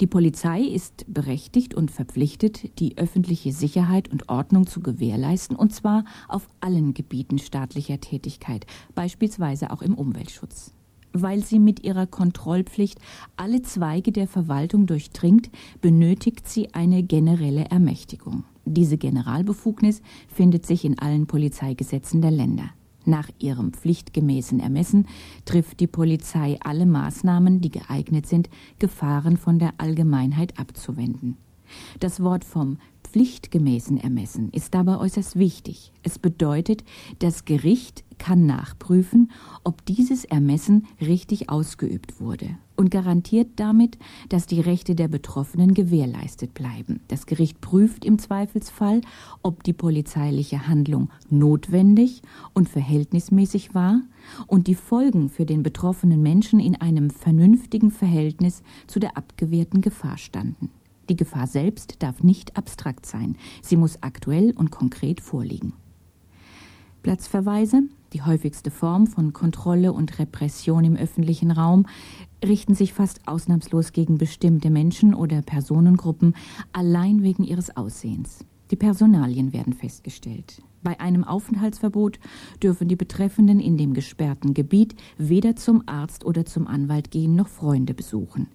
Die 0.00 0.08
Polizei 0.08 0.62
ist 0.62 1.04
berechtigt 1.06 1.72
und 1.72 1.92
verpflichtet, 1.92 2.80
die 2.80 2.98
öffentliche 2.98 3.52
Sicherheit 3.52 4.10
und 4.10 4.28
Ordnung 4.28 4.66
zu 4.66 4.80
gewährleisten, 4.80 5.54
und 5.54 5.72
zwar 5.72 6.04
auf 6.26 6.48
allen 6.58 6.94
Gebieten 6.94 7.38
staatlicher 7.38 8.00
Tätigkeit, 8.00 8.66
beispielsweise 8.96 9.70
auch 9.70 9.82
im 9.82 9.94
Umweltschutz 9.94 10.72
weil 11.16 11.44
sie 11.44 11.60
mit 11.60 11.84
ihrer 11.84 12.08
Kontrollpflicht 12.08 12.98
alle 13.36 13.62
Zweige 13.62 14.10
der 14.10 14.26
Verwaltung 14.26 14.86
durchdringt, 14.86 15.48
benötigt 15.80 16.48
sie 16.48 16.74
eine 16.74 17.04
generelle 17.04 17.66
Ermächtigung. 17.66 18.42
Diese 18.64 18.98
Generalbefugnis 18.98 20.02
findet 20.26 20.66
sich 20.66 20.84
in 20.84 20.98
allen 20.98 21.28
Polizeigesetzen 21.28 22.20
der 22.20 22.32
Länder. 22.32 22.70
Nach 23.04 23.28
ihrem 23.38 23.72
pflichtgemäßen 23.72 24.60
Ermessen 24.60 25.06
trifft 25.44 25.80
die 25.80 25.86
Polizei 25.86 26.58
alle 26.62 26.86
Maßnahmen, 26.86 27.60
die 27.60 27.70
geeignet 27.70 28.26
sind, 28.26 28.48
Gefahren 28.78 29.36
von 29.36 29.58
der 29.58 29.74
Allgemeinheit 29.78 30.58
abzuwenden. 30.58 31.36
Das 32.00 32.22
Wort 32.22 32.44
vom 32.44 32.78
pflichtgemäßen 33.02 33.98
Ermessen 33.98 34.50
ist 34.50 34.74
dabei 34.74 34.98
äußerst 34.98 35.36
wichtig. 35.36 35.92
Es 36.02 36.18
bedeutet, 36.18 36.84
das 37.20 37.44
Gericht 37.44 38.04
kann 38.18 38.46
nachprüfen, 38.46 39.30
ob 39.62 39.84
dieses 39.86 40.24
Ermessen 40.24 40.86
richtig 41.00 41.50
ausgeübt 41.50 42.20
wurde 42.20 42.56
und 42.76 42.90
garantiert 42.90 43.48
damit, 43.56 43.98
dass 44.28 44.46
die 44.46 44.60
Rechte 44.60 44.94
der 44.94 45.08
Betroffenen 45.08 45.74
gewährleistet 45.74 46.54
bleiben. 46.54 47.00
Das 47.08 47.26
Gericht 47.26 47.60
prüft 47.60 48.04
im 48.04 48.18
Zweifelsfall, 48.18 49.00
ob 49.42 49.62
die 49.62 49.72
polizeiliche 49.72 50.66
Handlung 50.66 51.10
notwendig 51.30 52.22
und 52.52 52.68
verhältnismäßig 52.68 53.74
war 53.74 54.00
und 54.46 54.66
die 54.66 54.74
Folgen 54.74 55.28
für 55.28 55.46
den 55.46 55.62
betroffenen 55.62 56.22
Menschen 56.22 56.60
in 56.60 56.80
einem 56.80 57.10
vernünftigen 57.10 57.90
Verhältnis 57.90 58.62
zu 58.86 58.98
der 58.98 59.16
abgewehrten 59.16 59.80
Gefahr 59.80 60.18
standen. 60.18 60.70
Die 61.08 61.16
Gefahr 61.16 61.46
selbst 61.46 62.02
darf 62.02 62.22
nicht 62.22 62.56
abstrakt 62.56 63.04
sein, 63.04 63.36
sie 63.62 63.76
muss 63.76 64.02
aktuell 64.02 64.52
und 64.56 64.70
konkret 64.70 65.20
vorliegen. 65.20 65.74
Platzverweise, 67.02 67.82
die 68.14 68.22
häufigste 68.22 68.70
Form 68.70 69.08
von 69.08 69.32
Kontrolle 69.32 69.92
und 69.92 70.18
Repression 70.18 70.84
im 70.84 70.96
öffentlichen 70.96 71.50
Raum, 71.50 71.86
richten 72.42 72.74
sich 72.74 72.92
fast 72.94 73.26
ausnahmslos 73.26 73.92
gegen 73.92 74.16
bestimmte 74.18 74.70
Menschen 74.70 75.14
oder 75.14 75.42
Personengruppen 75.42 76.34
allein 76.72 77.22
wegen 77.22 77.42
ihres 77.42 77.76
Aussehens. 77.76 78.44
Die 78.70 78.76
Personalien 78.76 79.52
werden 79.52 79.72
festgestellt. 79.72 80.62
Bei 80.82 81.00
einem 81.00 81.24
Aufenthaltsverbot 81.24 82.18
dürfen 82.62 82.88
die 82.88 82.96
Betreffenden 82.96 83.58
in 83.58 83.76
dem 83.76 83.94
gesperrten 83.94 84.54
Gebiet 84.54 84.94
weder 85.18 85.56
zum 85.56 85.82
Arzt 85.86 86.24
oder 86.24 86.46
zum 86.46 86.66
Anwalt 86.66 87.10
gehen 87.10 87.34
noch 87.34 87.48
Freunde 87.48 87.94
besuchen. 87.94 88.48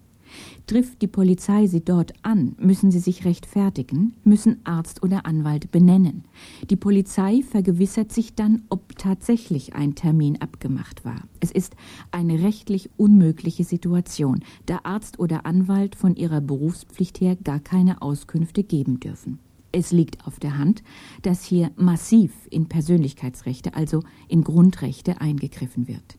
Trifft 0.67 1.01
die 1.01 1.07
Polizei 1.07 1.67
sie 1.67 1.83
dort 1.83 2.13
an, 2.21 2.55
müssen 2.59 2.91
sie 2.91 2.99
sich 2.99 3.25
rechtfertigen, 3.25 4.13
müssen 4.23 4.59
Arzt 4.63 5.03
oder 5.03 5.25
Anwalt 5.25 5.71
benennen. 5.71 6.25
Die 6.69 6.75
Polizei 6.75 7.41
vergewissert 7.41 8.11
sich 8.11 8.35
dann, 8.35 8.63
ob 8.69 8.97
tatsächlich 8.97 9.73
ein 9.75 9.95
Termin 9.95 10.41
abgemacht 10.41 11.05
war. 11.05 11.21
Es 11.39 11.51
ist 11.51 11.75
eine 12.11 12.43
rechtlich 12.43 12.89
unmögliche 12.97 13.63
Situation, 13.63 14.39
da 14.65 14.81
Arzt 14.83 15.19
oder 15.19 15.45
Anwalt 15.45 15.95
von 15.95 16.15
ihrer 16.15 16.41
Berufspflicht 16.41 17.19
her 17.21 17.35
gar 17.35 17.59
keine 17.59 18.01
Auskünfte 18.01 18.63
geben 18.63 18.99
dürfen. 18.99 19.39
Es 19.71 19.91
liegt 19.91 20.25
auf 20.25 20.39
der 20.39 20.57
Hand, 20.57 20.81
dass 21.21 21.43
hier 21.43 21.71
massiv 21.75 22.31
in 22.49 22.67
Persönlichkeitsrechte, 22.67 23.75
also 23.75 24.03
in 24.27 24.43
Grundrechte 24.43 25.21
eingegriffen 25.21 25.87
wird. 25.87 26.17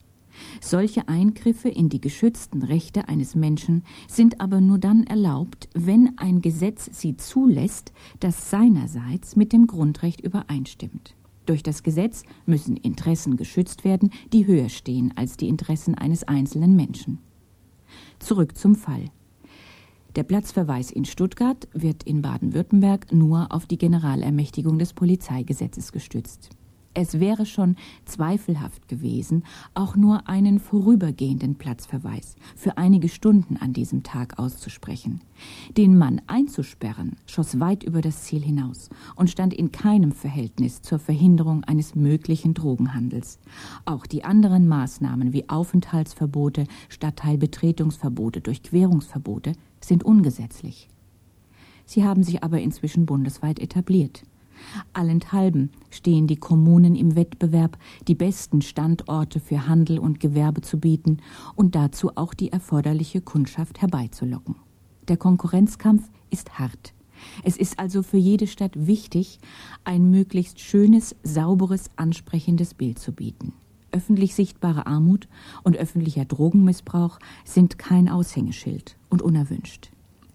Solche 0.61 1.09
Eingriffe 1.09 1.69
in 1.69 1.89
die 1.89 2.01
geschützten 2.01 2.63
Rechte 2.63 3.09
eines 3.09 3.35
Menschen 3.35 3.83
sind 4.09 4.41
aber 4.41 4.61
nur 4.61 4.79
dann 4.79 5.05
erlaubt, 5.05 5.69
wenn 5.75 6.19
ein 6.19 6.41
Gesetz 6.41 6.91
sie 6.93 7.17
zulässt, 7.17 7.93
das 8.21 8.51
seinerseits 8.51 9.37
mit 9.37 9.53
dem 9.53 9.67
Grundrecht 9.67 10.21
übereinstimmt. 10.21 11.15
Durch 11.47 11.63
das 11.63 11.83
Gesetz 11.83 12.23
müssen 12.47 12.77
Interessen 12.77 13.37
geschützt 13.37 13.85
werden, 13.85 14.11
die 14.33 14.47
höher 14.47 14.69
stehen 14.69 15.13
als 15.17 15.37
die 15.37 15.49
Interessen 15.49 15.95
eines 15.95 16.25
einzelnen 16.25 16.77
Menschen. 16.77 17.19
Zurück 18.19 18.57
zum 18.57 18.77
Fall. 18.77 19.07
Der 20.17 20.25
Platzverweis 20.25 20.91
in 20.91 21.05
Stuttgart 21.05 21.69
wird 21.73 22.03
in 22.03 22.21
Baden-Württemberg 22.21 23.13
nur 23.13 23.53
auf 23.53 23.67
die 23.67 23.79
Generalermächtigung 23.79 24.79
des 24.79 24.93
Polizeigesetzes 24.93 25.93
gestützt. 25.93 26.51
Es 26.93 27.21
wäre 27.21 27.47
schon 27.47 27.77
zweifelhaft 28.05 28.89
gewesen, 28.89 29.45
auch 29.75 29.95
nur 29.95 30.29
einen 30.29 30.59
vorübergehenden 30.59 31.55
Platzverweis 31.55 32.35
für 32.57 32.79
einige 32.79 33.09
Stunden 33.09 33.57
an 33.57 33.73
diesem 33.73 34.03
Tag 34.03 34.41
auszusprechen. 34.41 35.21
Den 35.77 35.97
Mann 35.97 36.21
einzusperren 36.27 37.15
schoss 37.27 37.61
weit 37.61 37.85
über 37.85 38.01
das 38.01 38.25
Ziel 38.25 38.43
hinaus 38.43 38.91
und 39.15 39.31
stand 39.31 39.55
in 39.55 39.71
keinem 39.71 40.11
Verhältnis 40.11 40.83
zur 40.83 40.99
Verhinderung 40.99 41.63
eines 41.63 41.95
möglichen 41.95 42.55
Drogenhandels. 42.55 43.39
Auch 43.85 44.05
die 44.05 44.25
anderen 44.25 44.67
Maßnahmen 44.67 45.33
wie 45.33 45.49
Aufenthaltsverbote, 45.49 46.65
Stadtteilbetretungsverbote, 46.89 48.41
Durchquerungsverbote 48.41 49.53
sind 49.81 50.03
ungesetzlich. 50.03 50.89
Sie 51.87 52.05
haben 52.05 52.25
sich 52.25 52.43
aber 52.43 52.61
inzwischen 52.61 53.07
bundesweit 53.07 53.61
etabliert. 53.61 54.25
Allenthalben 54.93 55.71
stehen 55.91 56.27
die 56.27 56.37
Kommunen 56.37 56.95
im 56.95 57.17
Wettbewerb, 57.17 57.79
die 58.09 58.15
besten 58.15 58.63
Standorte 58.63 59.41
für 59.41 59.67
Handel 59.67 59.99
und 59.99 60.21
Gewerbe 60.21 60.61
zu 60.61 60.79
bieten 60.79 61.19
und 61.55 61.75
dazu 61.75 62.13
auch 62.17 62.35
die 62.35 62.53
erforderliche 62.53 63.21
Kundschaft 63.21 63.81
herbeizulocken. 63.81 64.57
Der 65.09 65.17
Konkurrenzkampf 65.17 66.09
ist 66.31 66.59
hart. 66.59 66.95
Es 67.45 67.57
ist 67.57 67.79
also 67.79 68.03
für 68.03 68.17
jede 68.17 68.47
Stadt 68.47 68.73
wichtig, 68.75 69.39
ein 69.85 70.11
möglichst 70.11 70.61
schönes, 70.61 71.17
sauberes, 71.23 71.91
ansprechendes 71.97 72.75
Bild 72.75 72.99
zu 72.99 73.13
bieten. 73.13 73.53
Öffentlich 73.93 74.35
sichtbare 74.35 74.87
Armut 74.87 75.29
und 75.65 75.77
öffentlicher 75.77 76.25
Drogenmissbrauch 76.25 77.19
sind 77.45 77.79
kein 77.79 78.09
Aushängeschild 78.09 78.97
und 79.09 79.21
unerwünscht. 79.21 79.91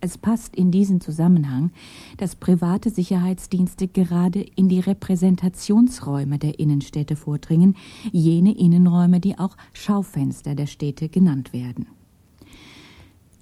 Es 0.05 0.19
passt 0.19 0.55
in 0.55 0.69
diesen 0.69 1.01
Zusammenhang, 1.01 1.71
dass 2.17 2.35
private 2.35 2.91
Sicherheitsdienste 2.91 3.87
gerade 3.87 4.45
in 4.55 4.69
die 4.69 4.79
Repräsentationsräume 4.79 6.37
der 6.37 6.59
Innenstädte 6.59 7.15
vordringen, 7.15 7.75
jene 8.11 8.55
Innenräume, 8.55 9.19
die 9.19 9.39
auch 9.39 9.57
Schaufenster 9.73 10.53
der 10.53 10.67
Städte 10.67 11.09
genannt 11.09 11.53
werden. 11.53 11.87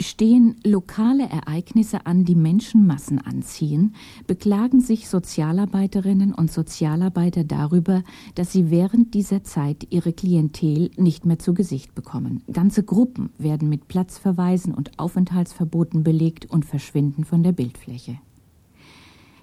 Stehen 0.04 0.58
lokale 0.66 1.24
Ereignisse 1.30 2.06
an, 2.06 2.26
die 2.26 2.36
Menschenmassen 2.36 3.20
anziehen, 3.20 3.96
beklagen 4.28 4.82
sich 4.82 5.08
Sozialarbeiterinnen 5.08 6.34
und 6.34 6.52
Sozialarbeiter 6.52 7.46
darüber, 7.46 8.04
dass 8.36 8.52
sie 8.52 8.70
während 8.70 9.14
dieser 9.14 9.44
Zeit 9.44 9.88
ihre 9.92 10.12
Klientel 10.12 10.92
nicht 10.98 11.26
mehr 11.26 11.40
zu 11.40 11.54
Gesicht 11.54 11.96
bekommen. 11.96 12.44
Ganze 12.52 12.84
Gruppen 12.84 13.30
werden 13.38 13.70
mit 13.70 13.88
Platzverweisen 13.88 14.74
und 14.74 15.00
Aufenthaltsverboten 15.00 16.04
belegt 16.04 16.52
und 16.52 16.66
verschwinden 16.66 17.24
von 17.24 17.42
der 17.42 17.54
Bildfläche. 17.54 18.20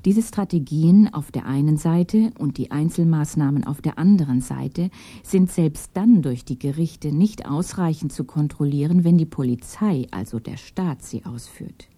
Diese 0.05 0.23
Strategien 0.23 1.13
auf 1.13 1.31
der 1.31 1.45
einen 1.47 1.77
Seite 1.77 2.31
und 2.39 2.57
die 2.57 2.71
Einzelmaßnahmen 2.71 3.65
auf 3.65 3.83
der 3.83 3.99
anderen 3.99 4.41
Seite 4.41 4.91
sind 5.23 5.51
selbst 5.51 5.91
dann 5.95 6.23
durch 6.23 6.45
die 6.45 6.59
Gerichte 6.59 7.13
nicht 7.13 7.47
ausreichend 7.47 8.13
zu 8.13 8.25
kontrollieren, 8.25 9.05
wenn 9.05 9.19
die 9.19 9.27
Polizei, 9.27 10.07
also 10.11 10.39
der 10.39 10.57
Staat, 10.57 11.03
sie 11.03 11.25
ausführt. 11.27 11.89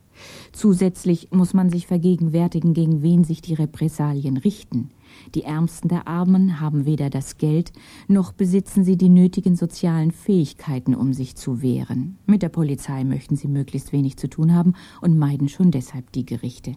Zusätzlich 0.53 1.29
muss 1.31 1.55
man 1.55 1.71
sich 1.71 1.87
vergegenwärtigen, 1.87 2.75
gegen 2.75 3.03
wen 3.03 3.25
sich 3.25 3.41
die 3.41 3.55
Repressalien 3.55 4.37
richten. 4.37 4.91
Die 5.35 5.45
Ärmsten 5.45 5.89
der 5.89 6.09
Armen 6.09 6.61
haben 6.61 6.85
weder 6.85 7.09
das 7.09 7.39
Geld, 7.39 7.73
noch 8.09 8.33
besitzen 8.33 8.85
sie 8.85 8.97
die 8.97 9.09
nötigen 9.09 9.57
sozialen 9.57 10.11
Fähigkeiten, 10.11 10.95
um 10.95 11.13
sich 11.13 11.37
zu 11.37 11.63
wehren. 11.63 12.19
Mit 12.27 12.43
der 12.43 12.49
Polizei 12.49 13.05
möchten 13.05 13.37
sie 13.37 13.49
möglichst 13.49 13.93
wenig 13.93 14.17
zu 14.17 14.29
tun 14.29 14.55
haben 14.55 14.75
und 15.01 15.19
meiden 15.19 15.49
schon 15.49 15.71
deshalb 15.71 16.11
die 16.13 16.27
Gerichte. 16.27 16.75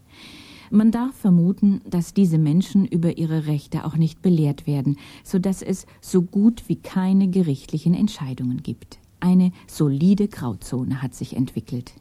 Man 0.71 0.91
darf 0.91 1.15
vermuten, 1.15 1.81
dass 1.89 2.13
diese 2.13 2.37
Menschen 2.37 2.85
über 2.85 3.17
ihre 3.17 3.45
Rechte 3.45 3.85
auch 3.85 3.95
nicht 3.95 4.21
belehrt 4.21 4.67
werden, 4.67 4.97
so 5.23 5.39
dass 5.39 5.61
es 5.61 5.85
so 6.01 6.21
gut 6.21 6.63
wie 6.67 6.77
keine 6.77 7.29
gerichtlichen 7.29 7.93
Entscheidungen 7.93 8.63
gibt. 8.63 8.99
Eine 9.19 9.51
solide 9.67 10.27
Grauzone 10.27 11.01
hat 11.01 11.13
sich 11.13 11.35
entwickelt. 11.35 11.93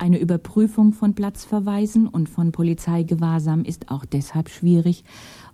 Eine 0.00 0.18
Überprüfung 0.18 0.94
von 0.94 1.14
Platzverweisen 1.14 2.08
und 2.08 2.30
von 2.30 2.52
Polizeigewahrsam 2.52 3.64
ist 3.64 3.90
auch 3.90 4.06
deshalb 4.06 4.48
schwierig, 4.48 5.04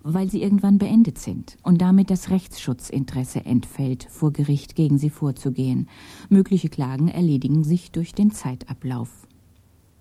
weil 0.04 0.30
sie 0.30 0.40
irgendwann 0.40 0.78
beendet 0.78 1.18
sind 1.18 1.56
und 1.64 1.80
damit 1.80 2.10
das 2.10 2.30
Rechtsschutzinteresse 2.30 3.44
entfällt, 3.44 4.06
vor 4.08 4.32
Gericht 4.32 4.76
gegen 4.76 4.98
sie 4.98 5.10
vorzugehen. 5.10 5.88
Mögliche 6.28 6.68
Klagen 6.68 7.08
erledigen 7.08 7.64
sich 7.64 7.90
durch 7.90 8.12
den 8.12 8.30
Zeitablauf. 8.30 9.25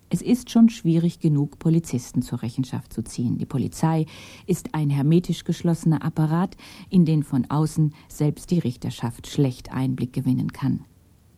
Es 0.08 0.22
ist 0.22 0.50
schon 0.50 0.68
schwierig 0.68 1.18
genug, 1.18 1.58
Polizisten 1.58 2.22
zur 2.22 2.42
Rechenschaft 2.42 2.92
zu 2.92 3.02
ziehen. 3.02 3.38
Die 3.38 3.46
Polizei 3.46 4.06
ist 4.46 4.74
ein 4.74 4.88
hermetisch 4.88 5.42
geschlossener 5.42 6.04
Apparat, 6.04 6.56
in 6.90 7.04
den 7.04 7.24
von 7.24 7.46
außen 7.50 7.92
selbst 8.08 8.52
die 8.52 8.60
Richterschaft 8.60 9.26
schlecht 9.26 9.72
Einblick 9.72 10.12
gewinnen 10.12 10.52
kann. 10.52 10.84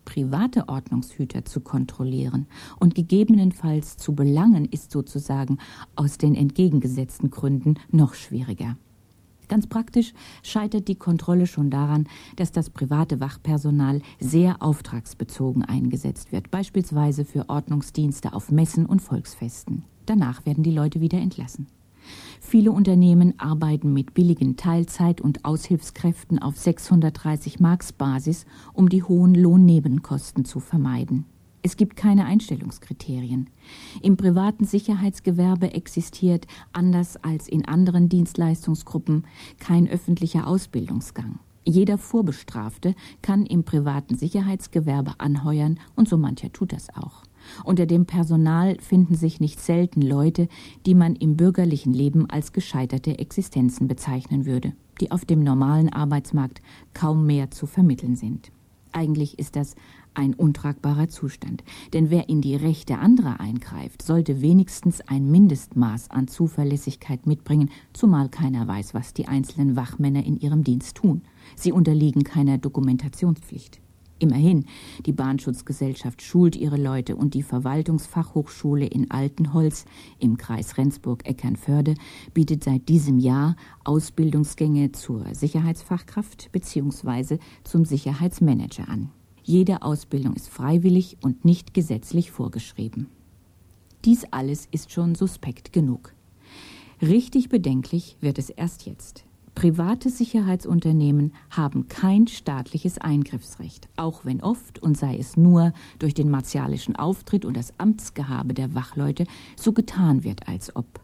Private 0.04 0.68
Ordnungshüter 0.68 1.44
zu 1.44 1.60
kontrollieren 1.60 2.46
und 2.78 2.94
gegebenenfalls 2.94 3.96
zu 3.96 4.14
belangen, 4.14 4.66
ist 4.66 4.90
sozusagen 4.90 5.58
aus 5.96 6.18
den 6.18 6.34
entgegengesetzten 6.34 7.30
Gründen 7.30 7.75
noch 7.90 8.14
schwieriger. 8.14 8.76
Ganz 9.49 9.67
praktisch 9.67 10.12
scheitert 10.43 10.88
die 10.88 10.97
Kontrolle 10.97 11.47
schon 11.47 11.71
daran, 11.71 12.07
dass 12.37 12.52
das 12.52 12.71
private 12.71 13.19
Wachpersonal 13.21 14.02
sehr 14.21 14.62
auftragsbezogen 14.62 15.64
eingesetzt 15.64 16.33
wird, 16.33 16.50
beispielsweise 16.50 17.25
für 17.25 17.49
Ordnungsdienste 17.49 18.35
auf 18.35 18.50
Messen 18.50 18.87
und 18.87 19.00
Volksfesten. 19.00 19.85
Danach 20.07 20.45
werden 20.47 20.62
die 20.62 20.71
Leute 20.71 21.00
wieder 21.00 21.19
entlassen. 21.19 21.67
Viele 22.40 22.73
Unternehmen 22.73 23.35
arbeiten 23.38 23.93
mit 23.93 24.14
billigen 24.14 24.57
Teilzeit- 24.57 25.21
und 25.21 25.45
Aushilfskräften 25.45 26.38
auf 26.38 26.57
630 26.57 27.61
Marks 27.61 27.93
Basis, 27.93 28.47
um 28.73 28.88
die 28.88 29.02
hohen 29.02 29.35
Lohnnebenkosten 29.35 30.45
zu 30.45 30.61
vermeiden. 30.61 31.26
Es 31.68 31.76
gibt 31.76 31.96
keine 31.96 32.25
Einstellungskriterien. 32.25 33.50
Im 34.00 34.16
privaten 34.16 34.64
Sicherheitsgewerbe 34.64 35.75
existiert, 35.75 36.46
anders 36.72 37.22
als 37.22 37.46
in 37.46 37.66
anderen 37.66 38.08
Dienstleistungsgruppen, 38.08 39.26
kein 39.58 39.87
öffentlicher 39.87 40.46
Ausbildungsgang. 40.46 41.40
Jeder 41.66 41.98
Vorbestrafte 41.98 42.94
kann 43.20 43.44
im 43.44 43.64
privaten 43.64 44.16
Sicherheitsgewerbe 44.16 45.16
anheuern 45.18 45.78
und 45.94 46.08
so 46.08 46.16
mancher 46.16 46.50
tut 46.54 46.72
das 46.72 46.88
auch. 46.96 47.25
Unter 47.64 47.84
dem 47.84 48.06
Personal 48.06 48.78
finden 48.80 49.14
sich 49.14 49.38
nicht 49.38 49.60
selten 49.60 50.00
Leute, 50.00 50.48
die 50.87 50.94
man 50.94 51.16
im 51.16 51.37
bürgerlichen 51.37 51.92
Leben 51.92 52.30
als 52.30 52.54
gescheiterte 52.54 53.18
Existenzen 53.18 53.88
bezeichnen 53.88 54.46
würde, 54.46 54.72
die 55.02 55.10
auf 55.10 55.26
dem 55.26 55.44
normalen 55.44 55.92
Arbeitsmarkt 55.92 56.62
kaum 56.94 57.26
mehr 57.26 57.50
zu 57.50 57.66
vermitteln 57.66 58.16
sind. 58.16 58.52
Eigentlich 58.92 59.38
ist 59.38 59.56
das 59.56 59.75
ein 60.18 60.34
untragbarer 60.34 61.08
Zustand. 61.08 61.62
Denn 61.92 62.10
wer 62.10 62.28
in 62.28 62.42
die 62.42 62.56
Rechte 62.56 62.98
anderer 62.98 63.40
eingreift, 63.40 64.02
sollte 64.02 64.42
wenigstens 64.42 65.00
ein 65.00 65.30
Mindestmaß 65.30 66.10
an 66.10 66.28
Zuverlässigkeit 66.28 67.26
mitbringen, 67.26 67.70
zumal 67.92 68.28
keiner 68.28 68.66
weiß, 68.66 68.92
was 68.94 69.14
die 69.14 69.28
einzelnen 69.28 69.76
Wachmänner 69.76 70.25
in 70.25 70.37
ihrem 70.37 70.64
Dienst 70.64 70.96
tun. 70.96 71.22
Sie 71.54 71.72
unterliegen 71.72 72.25
keiner 72.25 72.58
Dokumentationspflicht. 72.58 73.80
Immerhin, 74.18 74.64
die 75.06 75.12
Bahnschutzgesellschaft 75.12 76.22
schult 76.22 76.56
ihre 76.56 76.76
Leute 76.76 77.14
und 77.14 77.34
die 77.34 77.44
Verwaltungsfachhochschule 77.44 78.87
in 78.87 79.12
Altenholz 79.12 79.84
im 80.18 80.37
Kreis 80.37 80.76
Rendsburg-Eckernförde 80.76 81.94
bietet 82.34 82.64
seit 82.64 82.88
diesem 82.88 83.20
Jahr 83.20 83.54
Ausbildungsgänge 83.85 84.90
zur 84.90 85.33
Sicherheitsfachkraft 85.33 86.50
bzw. 86.50 87.38
zum 87.62 87.85
Sicherheitsmanager 87.85 88.88
an. 88.88 89.11
Jede 89.48 89.80
Ausbildung 89.80 90.34
ist 90.34 90.50
freiwillig 90.50 91.16
und 91.22 91.46
nicht 91.46 91.72
gesetzlich 91.72 92.30
vorgeschrieben. 92.30 93.06
Dies 94.04 94.26
alles 94.30 94.68
ist 94.72 94.92
schon 94.92 95.14
suspekt 95.14 95.72
genug. 95.72 96.12
Richtig 97.00 97.48
bedenklich 97.48 98.18
wird 98.20 98.38
es 98.38 98.50
erst 98.50 98.84
jetzt. 98.84 99.24
Private 99.54 100.11
Sicherheitsunternehmen 100.11 101.32
haben 101.48 101.88
kein 101.88 102.26
staatliches 102.26 102.98
Eingriffsrecht, 102.98 103.88
auch 103.96 104.26
wenn 104.26 104.42
oft, 104.42 104.82
und 104.82 104.98
sei 104.98 105.16
es 105.16 105.38
nur 105.38 105.72
durch 105.98 106.12
den 106.12 106.28
martialischen 106.28 106.94
Auftritt 106.96 107.46
und 107.46 107.56
das 107.56 107.72
Amtsgehabe 107.78 108.52
der 108.52 108.74
Wachleute, 108.74 109.24
so 109.56 109.72
getan 109.72 110.24
wird, 110.24 110.46
als 110.46 110.76
ob. 110.76 111.00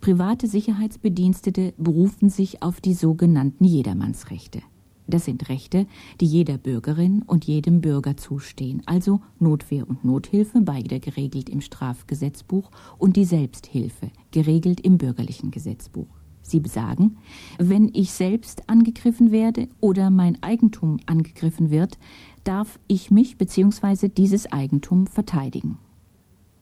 Private 0.00 0.46
Sicherheitsbedienstete 0.46 1.74
berufen 1.76 2.30
sich 2.30 2.62
auf 2.62 2.80
die 2.80 2.94
sogenannten 2.94 3.64
Jedermannsrechte. 3.64 4.62
Das 5.06 5.26
sind 5.26 5.48
Rechte, 5.48 5.86
die 6.20 6.26
jeder 6.26 6.56
Bürgerin 6.56 7.22
und 7.22 7.44
jedem 7.44 7.80
Bürger 7.80 8.16
zustehen, 8.16 8.82
also 8.86 9.20
Notwehr 9.38 9.88
und 9.88 10.04
Nothilfe, 10.04 10.60
beide 10.62 10.98
geregelt 10.98 11.48
im 11.48 11.60
Strafgesetzbuch, 11.60 12.70
und 12.98 13.16
die 13.16 13.26
Selbsthilfe, 13.26 14.10
geregelt 14.30 14.80
im 14.80 14.96
bürgerlichen 14.96 15.50
Gesetzbuch. 15.50 16.08
Sie 16.40 16.60
besagen, 16.60 17.16
wenn 17.58 17.90
ich 17.94 18.12
selbst 18.12 18.68
angegriffen 18.68 19.30
werde 19.30 19.68
oder 19.80 20.10
mein 20.10 20.42
Eigentum 20.42 20.98
angegriffen 21.06 21.70
wird, 21.70 21.98
darf 22.44 22.78
ich 22.86 23.10
mich 23.10 23.38
bzw. 23.38 24.08
dieses 24.08 24.52
Eigentum 24.52 25.06
verteidigen. 25.06 25.78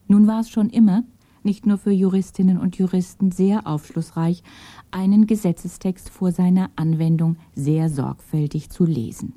Nun 0.07 0.27
war 0.27 0.39
es 0.41 0.49
schon 0.49 0.69
immer, 0.69 1.03
nicht 1.45 1.65
nur 1.65 1.77
für 1.77 1.91
Juristinnen 1.91 2.57
und 2.57 2.77
Juristen 2.77 3.31
sehr 3.31 3.67
aufschlussreich, 3.67 4.43
einen 4.91 5.27
Gesetzestext 5.27 6.09
vor 6.09 6.31
seiner 6.31 6.69
Anwendung 6.75 7.37
sehr 7.55 7.89
sorgfältig 7.89 8.69
zu 8.69 8.85
lesen. 8.85 9.33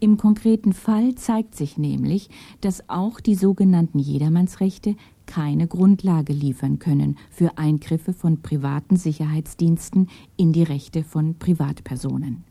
Im 0.00 0.16
konkreten 0.16 0.72
Fall 0.72 1.14
zeigt 1.14 1.54
sich 1.54 1.78
nämlich, 1.78 2.28
dass 2.60 2.88
auch 2.88 3.20
die 3.20 3.34
sogenannten 3.34 3.98
Jedermannsrechte 3.98 4.96
keine 5.26 5.66
Grundlage 5.66 6.32
liefern 6.32 6.78
können 6.78 7.16
für 7.30 7.56
Eingriffe 7.56 8.12
von 8.12 8.42
privaten 8.42 8.96
Sicherheitsdiensten 8.96 10.08
in 10.36 10.52
die 10.52 10.64
Rechte 10.64 11.02
von 11.02 11.38
Privatpersonen. 11.38 12.44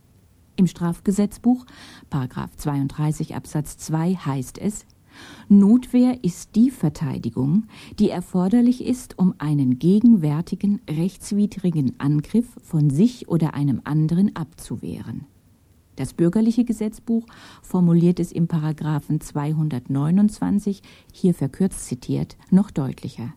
Im 0.55 0.67
Strafgesetzbuch, 0.67 1.65
Paragraph 2.09 2.55
32 2.55 3.35
Absatz 3.35 3.77
2 3.77 4.15
heißt 4.15 4.59
es, 4.59 4.85
Notwehr 5.49 6.23
ist 6.23 6.55
die 6.55 6.71
Verteidigung, 6.71 7.65
die 7.99 8.09
erforderlich 8.09 8.83
ist, 8.85 9.19
um 9.19 9.33
einen 9.37 9.79
gegenwärtigen 9.79 10.81
rechtswidrigen 10.89 11.99
Angriff 11.99 12.47
von 12.61 12.89
sich 12.89 13.27
oder 13.27 13.53
einem 13.53 13.81
anderen 13.83 14.35
abzuwehren. 14.35 15.25
Das 15.95 16.13
bürgerliche 16.13 16.65
Gesetzbuch 16.65 17.25
formuliert 17.61 18.19
es 18.19 18.31
im 18.31 18.47
Paragraphen 18.47 19.21
229, 19.21 20.81
hier 21.11 21.33
verkürzt 21.33 21.85
zitiert, 21.85 22.35
noch 22.49 22.71
deutlicher. 22.71 23.33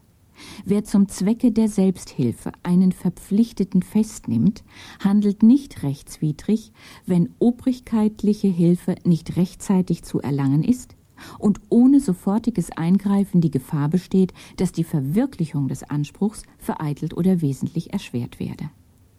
Wer 0.64 0.84
zum 0.84 1.08
Zwecke 1.08 1.52
der 1.52 1.68
Selbsthilfe 1.68 2.52
einen 2.62 2.92
Verpflichteten 2.92 3.82
festnimmt, 3.82 4.64
handelt 5.02 5.42
nicht 5.42 5.82
rechtswidrig, 5.82 6.72
wenn 7.06 7.34
obrigkeitliche 7.38 8.48
Hilfe 8.48 8.96
nicht 9.04 9.36
rechtzeitig 9.36 10.02
zu 10.02 10.20
erlangen 10.20 10.62
ist 10.62 10.95
und 11.38 11.60
ohne 11.68 12.00
sofortiges 12.00 12.70
Eingreifen 12.70 13.40
die 13.40 13.50
Gefahr 13.50 13.88
besteht, 13.88 14.32
dass 14.56 14.72
die 14.72 14.84
Verwirklichung 14.84 15.68
des 15.68 15.82
Anspruchs 15.82 16.42
vereitelt 16.58 17.16
oder 17.16 17.40
wesentlich 17.40 17.92
erschwert 17.92 18.40
werde. 18.40 18.70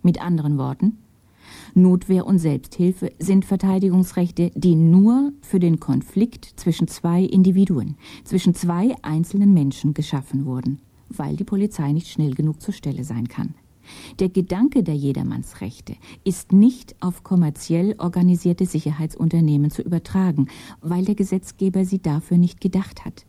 Mit 0.01 0.21
anderen 0.21 0.57
Worten, 0.57 0.97
Notwehr 1.73 2.25
und 2.25 2.39
Selbsthilfe 2.39 3.11
sind 3.19 3.45
Verteidigungsrechte, 3.45 4.51
die 4.55 4.75
nur 4.75 5.31
für 5.41 5.59
den 5.59 5.79
Konflikt 5.79 6.53
zwischen 6.57 6.87
zwei 6.87 7.23
Individuen, 7.23 7.95
zwischen 8.23 8.53
zwei 8.53 8.95
einzelnen 9.01 9.53
Menschen 9.53 9.93
geschaffen 9.93 10.45
wurden, 10.45 10.79
weil 11.09 11.35
die 11.35 11.43
Polizei 11.43 11.91
nicht 11.91 12.07
schnell 12.07 12.33
genug 12.33 12.61
zur 12.61 12.73
Stelle 12.73 13.03
sein 13.03 13.27
kann. 13.27 13.55
Der 14.19 14.29
Gedanke 14.29 14.83
der 14.83 14.95
Jedermannsrechte 14.95 15.95
ist 16.23 16.51
nicht 16.51 16.95
auf 16.99 17.23
kommerziell 17.23 17.95
organisierte 17.97 18.65
Sicherheitsunternehmen 18.65 19.71
zu 19.71 19.81
übertragen, 19.81 20.47
weil 20.81 21.05
der 21.05 21.15
Gesetzgeber 21.15 21.85
sie 21.85 22.01
dafür 22.01 22.37
nicht 22.37 22.61
gedacht 22.61 23.05
hat. 23.05 23.25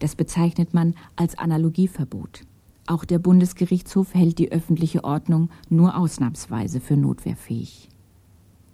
Das 0.00 0.16
bezeichnet 0.16 0.74
man 0.74 0.94
als 1.16 1.38
Analogieverbot. 1.38 2.42
Auch 2.86 3.04
der 3.04 3.18
Bundesgerichtshof 3.18 4.14
hält 4.14 4.38
die 4.38 4.52
öffentliche 4.52 5.04
Ordnung 5.04 5.48
nur 5.70 5.96
ausnahmsweise 5.96 6.80
für 6.80 6.96
notwehrfähig. 6.96 7.88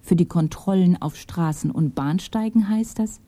Für 0.03 0.17
die 0.17 0.27
Kontrollen 0.27 1.01
auf 1.01 1.15
Straßen 1.15 1.71
und 1.71 1.95
Bahnsteigen 1.95 2.69
heißt 2.69 2.99
das, 2.99 3.21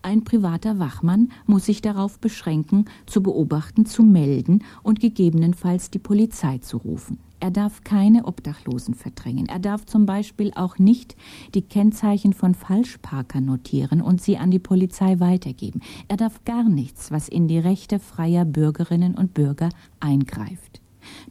ein 0.00 0.24
privater 0.24 0.78
Wachmann 0.78 1.30
muss 1.46 1.66
sich 1.66 1.82
darauf 1.82 2.18
beschränken, 2.18 2.86
zu 3.06 3.22
beobachten, 3.22 3.84
zu 3.84 4.02
melden 4.02 4.64
und 4.82 5.00
gegebenenfalls 5.00 5.90
die 5.90 5.98
Polizei 5.98 6.58
zu 6.58 6.78
rufen. 6.78 7.18
Er 7.42 7.50
darf 7.50 7.82
keine 7.82 8.26
Obdachlosen 8.26 8.94
verdrängen. 8.94 9.46
Er 9.46 9.58
darf 9.58 9.84
zum 9.84 10.06
Beispiel 10.06 10.52
auch 10.54 10.78
nicht 10.78 11.16
die 11.56 11.62
Kennzeichen 11.62 12.34
von 12.34 12.54
Falschparkern 12.54 13.44
notieren 13.44 14.00
und 14.00 14.22
sie 14.22 14.38
an 14.38 14.52
die 14.52 14.60
Polizei 14.60 15.18
weitergeben. 15.18 15.80
Er 16.06 16.16
darf 16.16 16.44
gar 16.44 16.68
nichts, 16.68 17.10
was 17.10 17.28
in 17.28 17.48
die 17.48 17.58
Rechte 17.58 17.98
freier 17.98 18.44
Bürgerinnen 18.44 19.16
und 19.16 19.34
Bürger 19.34 19.70
eingreift. 19.98 20.80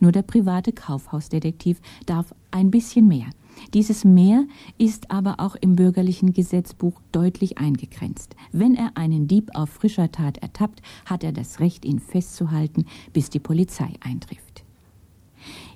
Nur 0.01 0.11
der 0.11 0.23
private 0.23 0.73
Kaufhausdetektiv 0.73 1.79
darf 2.07 2.35
ein 2.51 2.71
bisschen 2.71 3.07
mehr. 3.07 3.27
Dieses 3.73 4.03
Mehr 4.03 4.43
ist 4.77 5.11
aber 5.11 5.35
auch 5.37 5.55
im 5.55 5.77
bürgerlichen 5.77 6.33
Gesetzbuch 6.33 6.99
deutlich 7.13 7.57
eingegrenzt. 7.57 8.35
Wenn 8.51 8.75
er 8.75 8.97
einen 8.97 9.29
Dieb 9.29 9.51
auf 9.53 9.69
frischer 9.69 10.11
Tat 10.11 10.39
ertappt, 10.39 10.81
hat 11.05 11.23
er 11.23 11.31
das 11.31 11.61
Recht, 11.61 11.85
ihn 11.85 11.99
festzuhalten, 11.99 12.83
bis 13.13 13.29
die 13.29 13.39
Polizei 13.39 13.93
eintrifft. 14.01 14.50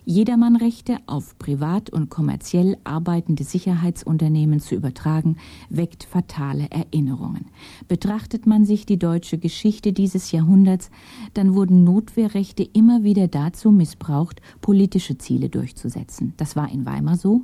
Jedermannrechte 0.07 0.97
auf 1.07 1.37
privat 1.39 1.89
und 1.89 2.11
kommerziell 2.11 2.77
arbeitende 2.83 3.43
Sicherheitsunternehmen 3.43 4.59
zu 4.59 4.75
übertragen, 4.75 5.37
weckt 5.69 6.03
fatale 6.03 6.69
Erinnerungen. 6.69 7.47
Betrachtet 7.87 8.45
man 8.45 8.65
sich 8.65 8.85
die 8.85 8.99
deutsche 8.99 9.39
Geschichte 9.39 9.93
dieses 9.93 10.31
Jahrhunderts, 10.31 10.91
dann 11.33 11.55
wurden 11.55 11.83
Notwehrrechte 11.83 12.61
immer 12.61 13.03
wieder 13.03 13.27
dazu 13.27 13.71
missbraucht, 13.71 14.41
politische 14.61 15.17
Ziele 15.17 15.49
durchzusetzen. 15.49 16.33
Das 16.37 16.55
war 16.55 16.71
in 16.71 16.85
Weimar 16.85 17.17
so, 17.17 17.41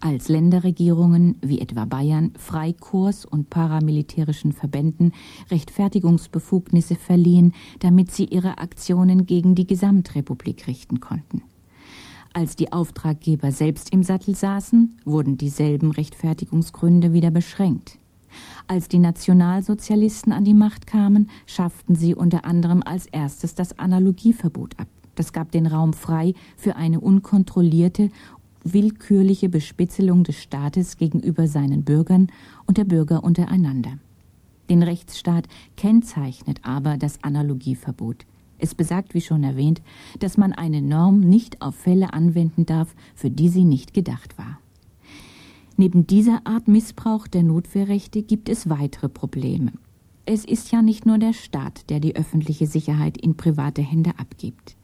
als 0.00 0.28
Länderregierungen 0.28 1.36
wie 1.42 1.60
etwa 1.60 1.84
Bayern 1.84 2.32
Freikorps 2.38 3.26
und 3.26 3.50
paramilitärischen 3.50 4.52
Verbänden 4.52 5.12
Rechtfertigungsbefugnisse 5.50 6.94
verliehen, 6.94 7.52
damit 7.80 8.12
sie 8.12 8.24
ihre 8.24 8.58
Aktionen 8.58 9.26
gegen 9.26 9.54
die 9.54 9.66
Gesamtrepublik 9.66 10.66
richten 10.66 11.00
konnten. 11.00 11.42
Als 12.32 12.56
die 12.56 12.72
Auftraggeber 12.72 13.52
selbst 13.52 13.92
im 13.92 14.02
Sattel 14.02 14.34
saßen, 14.34 14.96
wurden 15.04 15.38
dieselben 15.38 15.90
Rechtfertigungsgründe 15.90 17.12
wieder 17.12 17.30
beschränkt. 17.30 17.98
Als 18.66 18.88
die 18.88 18.98
Nationalsozialisten 18.98 20.32
an 20.32 20.44
die 20.44 20.54
Macht 20.54 20.86
kamen, 20.86 21.30
schafften 21.46 21.96
sie 21.96 22.14
unter 22.14 22.44
anderem 22.44 22.82
als 22.84 23.06
erstes 23.06 23.54
das 23.54 23.78
Analogieverbot 23.78 24.78
ab. 24.78 24.88
Das 25.14 25.32
gab 25.32 25.50
den 25.50 25.66
Raum 25.66 25.94
frei 25.94 26.34
für 26.56 26.76
eine 26.76 27.00
unkontrollierte, 27.00 28.10
willkürliche 28.62 29.48
Bespitzelung 29.48 30.24
des 30.24 30.40
Staates 30.40 30.96
gegenüber 30.96 31.48
seinen 31.48 31.82
Bürgern 31.84 32.28
und 32.66 32.76
der 32.76 32.84
Bürger 32.84 33.24
untereinander. 33.24 33.98
Den 34.68 34.82
Rechtsstaat 34.82 35.48
kennzeichnet 35.76 36.60
aber 36.62 36.98
das 36.98 37.22
Analogieverbot. 37.24 38.26
Es 38.58 38.74
besagt, 38.74 39.14
wie 39.14 39.20
schon 39.20 39.44
erwähnt, 39.44 39.80
dass 40.18 40.36
man 40.36 40.52
eine 40.52 40.82
Norm 40.82 41.20
nicht 41.20 41.62
auf 41.62 41.76
Fälle 41.76 42.12
anwenden 42.12 42.66
darf, 42.66 42.94
für 43.14 43.30
die 43.30 43.48
sie 43.48 43.64
nicht 43.64 43.94
gedacht 43.94 44.36
war. 44.36 44.58
Neben 45.76 46.06
dieser 46.08 46.44
Art 46.44 46.66
Missbrauch 46.66 47.28
der 47.28 47.44
Notwehrrechte 47.44 48.22
gibt 48.22 48.48
es 48.48 48.68
weitere 48.68 49.08
Probleme. 49.08 49.72
Es 50.26 50.44
ist 50.44 50.72
ja 50.72 50.82
nicht 50.82 51.06
nur 51.06 51.18
der 51.18 51.32
Staat, 51.32 51.88
der 51.88 52.00
die 52.00 52.16
öffentliche 52.16 52.66
Sicherheit 52.66 53.16
in 53.16 53.36
private 53.36 53.80
Hände 53.80 54.10
abgibt. 54.18 54.76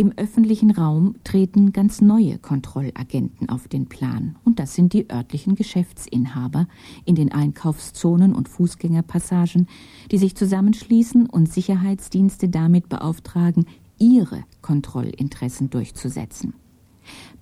Im 0.00 0.12
öffentlichen 0.16 0.70
Raum 0.70 1.16
treten 1.24 1.72
ganz 1.72 2.00
neue 2.00 2.38
Kontrollagenten 2.38 3.48
auf 3.48 3.66
den 3.66 3.86
Plan, 3.86 4.36
und 4.44 4.60
das 4.60 4.76
sind 4.76 4.92
die 4.92 5.10
örtlichen 5.10 5.56
Geschäftsinhaber 5.56 6.68
in 7.04 7.16
den 7.16 7.32
Einkaufszonen 7.32 8.32
und 8.32 8.48
Fußgängerpassagen, 8.48 9.66
die 10.12 10.18
sich 10.18 10.36
zusammenschließen 10.36 11.26
und 11.26 11.52
Sicherheitsdienste 11.52 12.48
damit 12.48 12.88
beauftragen, 12.88 13.66
ihre 13.98 14.44
Kontrollinteressen 14.62 15.68
durchzusetzen. 15.68 16.54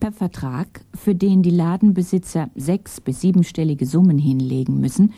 Per 0.01 0.13
Vertrag, 0.13 0.83
für 0.95 1.15
den 1.15 1.43
die 1.43 1.51
Ladenbesitzer 1.51 2.49
sechs- 2.55 3.03
bis 3.03 3.21
siebenstellige 3.21 3.85
Summen 3.85 4.17
hinlegen 4.17 4.81
müssen, 4.81 5.13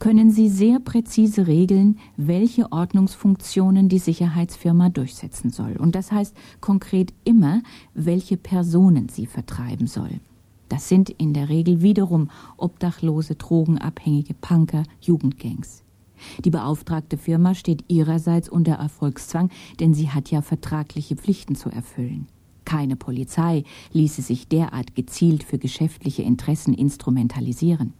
können 0.00 0.30
Sie 0.30 0.48
sehr 0.48 0.80
präzise 0.80 1.46
regeln, 1.46 1.98
welche 2.16 2.72
Ordnungsfunktionen 2.72 3.88
die 3.88 3.98
Sicherheitsfirma 3.98 4.88
durchsetzen 4.88 5.50
soll. 5.50 5.76
Und 5.76 5.94
das 5.94 6.10
heißt 6.10 6.34
konkret 6.60 7.12
immer, 7.24 7.62
welche 7.94 8.36
Personen 8.36 9.08
sie 9.10 9.26
vertreiben 9.26 9.86
soll. 9.86 10.20
Das 10.70 10.88
sind 10.88 11.10
in 11.10 11.34
der 11.34 11.48
Regel 11.50 11.82
wiederum 11.82 12.30
obdachlose, 12.56 13.34
drogenabhängige 13.34 14.34
Punker, 14.34 14.84
Jugendgangs. 15.00 15.82
Die 16.44 16.50
beauftragte 16.50 17.18
Firma 17.18 17.54
steht 17.54 17.84
ihrerseits 17.88 18.48
unter 18.48 18.74
Erfolgszwang, 18.74 19.50
denn 19.80 19.94
sie 19.94 20.10
hat 20.10 20.30
ja 20.30 20.42
vertragliche 20.42 21.16
Pflichten 21.16 21.56
zu 21.56 21.70
erfüllen. 21.70 22.26
Keine 22.64 22.96
Polizei 22.96 23.64
ließe 23.92 24.22
sich 24.22 24.48
derart 24.48 24.94
gezielt 24.94 25.42
für 25.42 25.58
geschäftliche 25.58 26.22
Interessen 26.22 26.72
instrumentalisieren. 26.72 27.92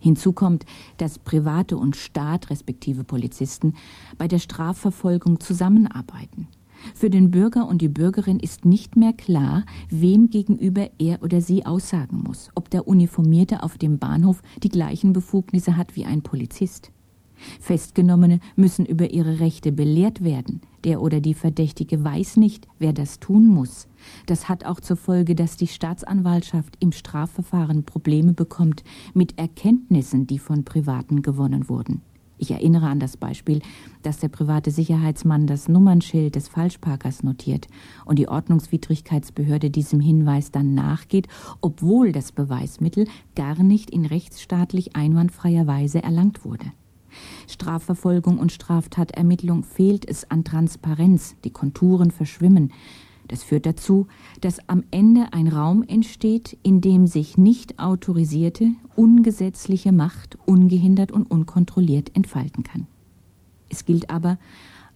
Hinzu 0.00 0.32
kommt, 0.32 0.64
dass 0.98 1.18
Private 1.18 1.76
und 1.76 1.96
Staat, 1.96 2.50
respektive 2.50 3.04
Polizisten, 3.04 3.74
bei 4.18 4.28
der 4.28 4.38
Strafverfolgung 4.38 5.40
zusammenarbeiten. 5.40 6.48
Für 6.94 7.10
den 7.10 7.30
Bürger 7.30 7.66
und 7.66 7.82
die 7.82 7.88
Bürgerin 7.88 8.38
ist 8.38 8.64
nicht 8.64 8.96
mehr 8.96 9.12
klar, 9.12 9.64
wem 9.88 10.28
gegenüber 10.30 10.90
er 10.98 11.22
oder 11.22 11.40
sie 11.40 11.64
aussagen 11.64 12.22
muss, 12.26 12.50
ob 12.54 12.70
der 12.70 12.86
Uniformierte 12.86 13.62
auf 13.62 13.78
dem 13.78 13.98
Bahnhof 13.98 14.42
die 14.62 14.68
gleichen 14.68 15.12
Befugnisse 15.12 15.76
hat 15.76 15.96
wie 15.96 16.04
ein 16.04 16.22
Polizist. 16.22 16.92
Festgenommene 17.60 18.40
müssen 18.56 18.86
über 18.86 19.10
ihre 19.10 19.40
Rechte 19.40 19.72
belehrt 19.72 20.24
werden. 20.24 20.60
Der 20.84 21.02
oder 21.02 21.20
die 21.20 21.34
Verdächtige 21.34 22.04
weiß 22.04 22.36
nicht, 22.36 22.68
wer 22.78 22.92
das 22.92 23.18
tun 23.18 23.46
muss. 23.46 23.88
Das 24.26 24.48
hat 24.48 24.64
auch 24.64 24.80
zur 24.80 24.96
Folge, 24.96 25.34
dass 25.34 25.56
die 25.56 25.66
Staatsanwaltschaft 25.66 26.76
im 26.80 26.92
Strafverfahren 26.92 27.84
Probleme 27.84 28.32
bekommt 28.34 28.84
mit 29.14 29.38
Erkenntnissen, 29.38 30.26
die 30.26 30.38
von 30.38 30.64
Privaten 30.64 31.22
gewonnen 31.22 31.68
wurden. 31.68 32.02
Ich 32.38 32.50
erinnere 32.50 32.86
an 32.86 33.00
das 33.00 33.16
Beispiel, 33.16 33.60
dass 34.02 34.18
der 34.18 34.28
private 34.28 34.70
Sicherheitsmann 34.70 35.46
das 35.46 35.68
Nummernschild 35.68 36.34
des 36.34 36.48
Falschparkers 36.48 37.22
notiert 37.22 37.66
und 38.04 38.18
die 38.18 38.28
Ordnungswidrigkeitsbehörde 38.28 39.70
diesem 39.70 40.00
Hinweis 40.00 40.50
dann 40.50 40.74
nachgeht, 40.74 41.28
obwohl 41.60 42.12
das 42.12 42.32
Beweismittel 42.32 43.06
gar 43.34 43.62
nicht 43.62 43.90
in 43.90 44.04
rechtsstaatlich 44.04 44.94
einwandfreier 44.94 45.66
Weise 45.66 46.02
erlangt 46.02 46.44
wurde. 46.44 46.66
Strafverfolgung 47.48 48.38
und 48.38 48.52
Straftatermittlung 48.52 49.62
fehlt 49.62 50.08
es 50.08 50.30
an 50.30 50.44
Transparenz, 50.44 51.36
die 51.44 51.50
Konturen 51.50 52.10
verschwimmen. 52.10 52.72
Das 53.28 53.42
führt 53.42 53.66
dazu, 53.66 54.06
dass 54.40 54.68
am 54.68 54.84
Ende 54.90 55.32
ein 55.32 55.48
Raum 55.48 55.82
entsteht, 55.82 56.56
in 56.62 56.80
dem 56.80 57.06
sich 57.06 57.36
nicht 57.36 57.78
autorisierte, 57.78 58.70
ungesetzliche 58.94 59.92
Macht 59.92 60.38
ungehindert 60.46 61.10
und 61.10 61.30
unkontrolliert 61.30 62.14
entfalten 62.14 62.62
kann. 62.62 62.86
Es 63.68 63.84
gilt 63.84 64.10
aber, 64.10 64.38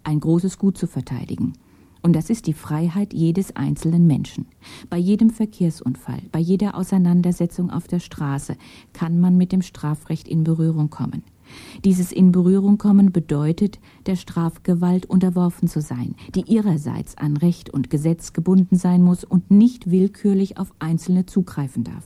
ein 0.05 0.21
großes 0.21 0.59
Gut 0.59 0.79
zu 0.79 0.87
verteidigen. 0.87 1.55
Und 2.03 2.15
das 2.15 2.31
ist 2.31 2.47
die 2.47 2.55
Freiheit 2.55 3.13
jedes 3.13 3.57
einzelnen 3.57 4.07
Menschen. 4.07 4.47
Bei 4.89 4.97
jedem 4.97 5.31
Verkehrsunfall, 5.31 6.23
bei 6.33 6.39
jeder 6.39 6.75
Auseinandersetzung 6.75 7.71
auf 7.71 7.89
der 7.89 8.01
Straße 8.01 8.57
kann 8.93 9.21
man 9.21 9.37
mit 9.37 9.53
dem 9.53 9.61
Strafrecht 9.61 10.27
in 10.27 10.45
Berührung 10.45 10.89
kommen. 10.89 11.23
Dieses 11.85 12.13
in 12.13 12.33
Berührung 12.33 12.79
kommen 12.79 13.13
bedeutet, 13.13 13.79
der 14.07 14.17
Strafgewalt 14.17 15.07
unterworfen 15.07 15.69
zu 15.69 15.81
sein, 15.81 16.15
die 16.35 16.43
ihrerseits 16.43 17.17
an 17.17 17.37
Recht 17.37 17.71
und 17.71 17.91
Gesetz 17.91 18.33
gebunden 18.33 18.77
sein 18.77 19.03
muss 19.03 19.25
und 19.25 19.51
nicht 19.51 19.91
willkürlich 19.91 20.59
auf 20.59 20.73
Einzelne 20.79 21.27
zugreifen 21.27 21.85
darf. 21.85 22.05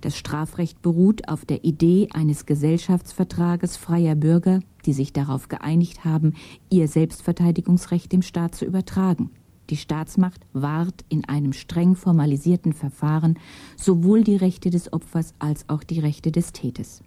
Das 0.00 0.16
Strafrecht 0.16 0.82
beruht 0.82 1.28
auf 1.28 1.44
der 1.44 1.64
Idee 1.64 2.08
eines 2.12 2.46
Gesellschaftsvertrages 2.46 3.76
freier 3.76 4.14
Bürger, 4.14 4.60
die 4.84 4.92
sich 4.92 5.12
darauf 5.12 5.48
geeinigt 5.48 6.04
haben, 6.04 6.34
ihr 6.70 6.86
Selbstverteidigungsrecht 6.86 8.12
dem 8.12 8.22
Staat 8.22 8.54
zu 8.54 8.64
übertragen. 8.64 9.30
Die 9.70 9.76
Staatsmacht 9.76 10.46
wahrt 10.52 11.04
in 11.08 11.24
einem 11.24 11.52
streng 11.52 11.96
formalisierten 11.96 12.72
Verfahren 12.72 13.38
sowohl 13.76 14.22
die 14.22 14.36
Rechte 14.36 14.70
des 14.70 14.92
Opfers 14.92 15.34
als 15.38 15.68
auch 15.68 15.82
die 15.82 15.98
Rechte 15.98 16.30
des 16.30 16.52
Täters. 16.52 17.02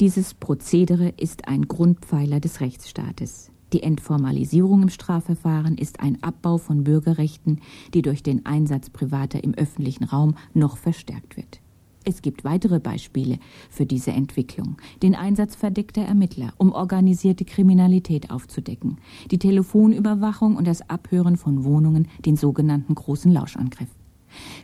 Dieses 0.00 0.34
Prozedere 0.34 1.14
ist 1.18 1.46
ein 1.46 1.68
Grundpfeiler 1.68 2.40
des 2.40 2.60
Rechtsstaates. 2.60 3.52
Die 3.72 3.84
Entformalisierung 3.84 4.82
im 4.82 4.88
Strafverfahren 4.88 5.78
ist 5.78 6.00
ein 6.00 6.20
Abbau 6.20 6.58
von 6.58 6.82
Bürgerrechten, 6.82 7.60
die 7.92 8.02
durch 8.02 8.24
den 8.24 8.44
Einsatz 8.44 8.90
privater 8.90 9.44
im 9.44 9.54
öffentlichen 9.54 10.02
Raum 10.02 10.34
noch 10.52 10.78
verstärkt 10.78 11.36
wird. 11.36 11.60
Es 12.04 12.22
gibt 12.22 12.42
weitere 12.42 12.80
Beispiele 12.80 13.38
für 13.70 13.86
diese 13.86 14.10
Entwicklung. 14.10 14.78
Den 15.00 15.14
Einsatz 15.14 15.54
verdeckter 15.54 16.02
Ermittler, 16.02 16.52
um 16.58 16.72
organisierte 16.72 17.44
Kriminalität 17.44 18.32
aufzudecken, 18.32 18.98
die 19.30 19.38
Telefonüberwachung 19.38 20.56
und 20.56 20.66
das 20.66 20.90
Abhören 20.90 21.36
von 21.36 21.62
Wohnungen, 21.62 22.08
den 22.26 22.36
sogenannten 22.36 22.96
großen 22.96 23.30
Lauschangriff. 23.30 23.88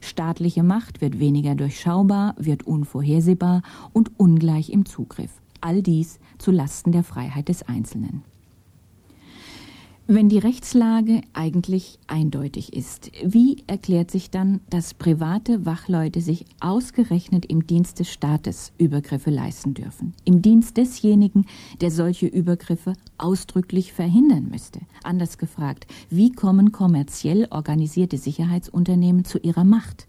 Staatliche 0.01 0.63
Macht 0.63 1.01
wird 1.01 1.19
weniger 1.19 1.55
durchschaubar, 1.55 2.35
wird 2.39 2.65
unvorhersehbar 2.65 3.63
und 3.93 4.11
ungleich 4.19 4.71
im 4.71 4.87
Zugriff. 4.87 5.31
All 5.61 5.83
dies 5.83 6.19
zu 6.39 6.51
Lasten 6.51 6.93
der 6.93 7.05
Freiheit 7.05 7.49
des 7.49 7.63
Einzelnen. 7.63 8.23
Wenn 10.13 10.29
die 10.29 10.39
Rechtslage 10.39 11.21
eigentlich 11.35 12.01
eindeutig 12.09 12.73
ist, 12.73 13.13
wie 13.25 13.63
erklärt 13.69 14.11
sich 14.11 14.29
dann, 14.29 14.59
dass 14.69 14.93
private 14.93 15.65
Wachleute 15.67 16.21
sich 16.21 16.47
ausgerechnet 16.59 17.47
im 17.47 17.65
Dienst 17.65 18.01
des 18.01 18.11
Staates 18.11 18.73
Übergriffe 18.77 19.31
leisten 19.31 19.73
dürfen? 19.73 20.13
Im 20.25 20.43
Dienst 20.43 20.77
desjenigen, 20.77 21.47
der 21.81 21.93
solche 21.93 22.27
Übergriffe 22.27 22.95
ausdrücklich 23.19 23.93
verhindern 23.93 24.49
müsste? 24.51 24.81
Anders 25.05 25.39
gefragt, 25.39 25.87
wie 26.09 26.33
kommen 26.33 26.73
kommerziell 26.73 27.47
organisierte 27.49 28.19
Sicherheitsunternehmen 28.19 29.25
zu 29.25 29.39
ihrer 29.39 29.63
Macht? 29.63 30.09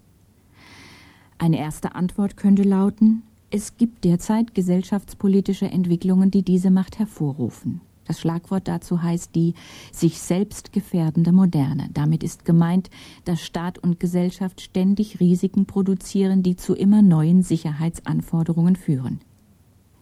Eine 1.37 1.59
erste 1.59 1.93
Antwort 1.93 2.37
könnte 2.37 2.63
lauten, 2.63 3.21
es 3.51 3.77
gibt 3.77 4.03
derzeit 4.03 4.55
gesellschaftspolitische 4.55 5.67
Entwicklungen, 5.67 6.31
die 6.31 6.41
diese 6.41 6.71
Macht 6.71 6.97
hervorrufen. 6.97 7.81
Das 8.12 8.19
Schlagwort 8.19 8.67
dazu 8.67 9.02
heißt 9.02 9.34
die 9.36 9.54
sich 9.93 10.19
selbst 10.19 10.74
gefährdende 10.74 11.32
Moderne. 11.32 11.88
Damit 11.93 12.24
ist 12.24 12.43
gemeint, 12.43 12.89
dass 13.24 13.39
Staat 13.39 13.78
und 13.78 14.02
Gesellschaft 14.02 14.60
ständig 14.60 15.21
Risiken 15.21 15.65
produzieren, 15.65 16.43
die 16.43 16.58
zu 16.58 16.76
immer 16.76 17.02
neuen 17.02 17.41
Sicherheitsanforderungen 17.41 18.76
führen. 18.76 19.21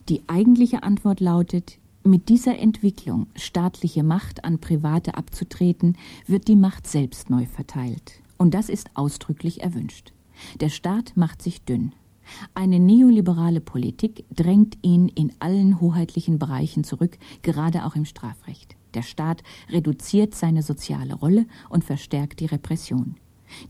Die 0.10 0.24
eigentliche 0.26 0.82
Antwort 0.82 1.20
lautet, 1.20 1.78
mit 2.04 2.30
dieser 2.30 2.58
Entwicklung, 2.58 3.28
staatliche 3.36 4.02
Macht 4.02 4.44
an 4.44 4.58
Private 4.58 5.14
abzutreten, 5.14 5.96
wird 6.26 6.48
die 6.48 6.56
Macht 6.56 6.88
selbst 6.88 7.30
neu 7.30 7.46
verteilt. 7.46 8.24
Und 8.40 8.56
das 8.56 8.70
ist 8.70 8.90
ausdrücklich 8.96 9.62
erwünscht. 9.62 10.14
Der 10.62 10.70
Staat 10.70 11.16
macht 11.16 11.44
sich 11.44 11.62
dünn. 11.62 11.94
Eine 12.54 12.80
neoliberale 12.80 13.62
Politik 13.62 14.26
drängt 14.34 14.78
ihn 14.82 15.08
in 15.10 15.34
allen 15.40 15.80
hoheitlichen 15.80 16.40
Bereichen 16.40 16.84
zurück, 16.84 17.18
gerade 17.42 17.86
auch 17.86 17.96
im 17.96 18.06
Strafrecht. 18.06 18.76
Der 18.94 19.04
Staat 19.04 19.44
reduziert 19.70 20.36
seine 20.36 20.64
soziale 20.64 21.16
Rolle 21.16 21.46
und 21.70 21.84
verstärkt 21.84 22.40
die 22.40 22.48
Repression. 22.48 23.16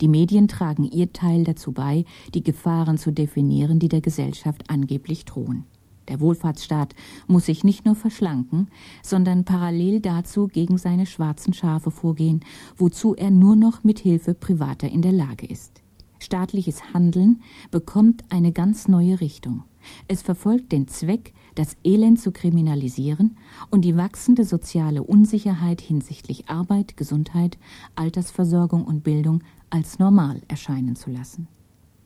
Die 0.01 0.07
Medien 0.07 0.47
tragen 0.47 0.83
ihr 0.83 1.13
Teil 1.13 1.43
dazu 1.43 1.71
bei, 1.71 2.05
die 2.33 2.43
Gefahren 2.43 2.97
zu 2.97 3.11
definieren, 3.11 3.79
die 3.79 3.89
der 3.89 4.01
Gesellschaft 4.01 4.69
angeblich 4.69 5.25
drohen. 5.25 5.65
Der 6.09 6.19
Wohlfahrtsstaat 6.19 6.95
muss 7.27 7.45
sich 7.45 7.63
nicht 7.63 7.85
nur 7.85 7.95
verschlanken, 7.95 8.67
sondern 9.03 9.45
parallel 9.45 9.99
dazu 9.99 10.47
gegen 10.47 10.77
seine 10.77 11.05
schwarzen 11.05 11.53
Schafe 11.53 11.91
vorgehen, 11.91 12.43
wozu 12.77 13.15
er 13.15 13.29
nur 13.29 13.55
noch 13.55 13.83
mit 13.83 13.99
Hilfe 13.99 14.33
Privater 14.33 14.89
in 14.89 15.03
der 15.03 15.11
Lage 15.11 15.45
ist. 15.45 15.81
Staatliches 16.29 16.93
Handeln 16.93 17.41
bekommt 17.71 18.23
eine 18.29 18.51
ganz 18.51 18.87
neue 18.87 19.19
Richtung. 19.19 19.63
Es 20.07 20.21
verfolgt 20.21 20.71
den 20.71 20.87
Zweck, 20.87 21.33
das 21.55 21.75
Elend 21.83 22.21
zu 22.21 22.31
kriminalisieren 22.31 23.35
und 23.71 23.81
die 23.81 23.97
wachsende 23.97 24.45
soziale 24.45 25.01
Unsicherheit 25.01 25.81
hinsichtlich 25.81 26.47
Arbeit, 26.47 26.97
Gesundheit, 26.97 27.57
Altersversorgung 27.95 28.85
und 28.85 29.03
Bildung 29.03 29.43
als 29.71 29.97
normal 29.97 30.43
erscheinen 30.47 30.95
zu 30.95 31.09
lassen. 31.09 31.47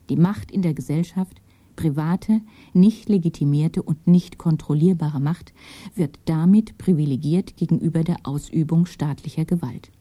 Die 0.07 0.15
Macht 0.15 0.51
in 0.51 0.61
der 0.61 0.73
Gesellschaft, 0.73 1.41
private, 1.75 2.39
nicht 2.71 3.09
legitimierte 3.09 3.83
und 3.83 4.07
nicht 4.07 4.37
kontrollierbare 4.37 5.19
Macht, 5.19 5.51
wird 5.95 6.17
damit 6.23 6.77
privilegiert 6.77 7.57
gegenüber 7.57 8.05
der 8.05 8.19
Ausübung 8.23 8.85
staatlicher 8.85 9.43
Gewalt. 9.43 9.91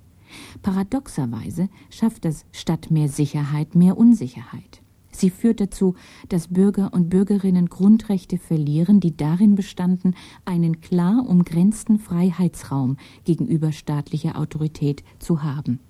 Paradoxerweise 0.62 1.68
schafft 1.90 2.24
es 2.24 2.44
statt 2.52 2.90
mehr 2.90 3.08
Sicherheit 3.08 3.74
mehr 3.74 3.96
Unsicherheit. 3.96 4.82
Sie 5.14 5.30
führt 5.30 5.60
dazu, 5.60 5.94
dass 6.28 6.48
Bürger 6.48 6.92
und 6.92 7.10
Bürgerinnen 7.10 7.68
Grundrechte 7.68 8.38
verlieren, 8.38 8.98
die 8.98 9.16
darin 9.16 9.54
bestanden, 9.54 10.14
einen 10.44 10.80
klar 10.80 11.28
umgrenzten 11.28 11.98
Freiheitsraum 11.98 12.96
gegenüber 13.24 13.72
staatlicher 13.72 14.38
Autorität 14.38 15.04
zu 15.18 15.42
haben. 15.42 15.80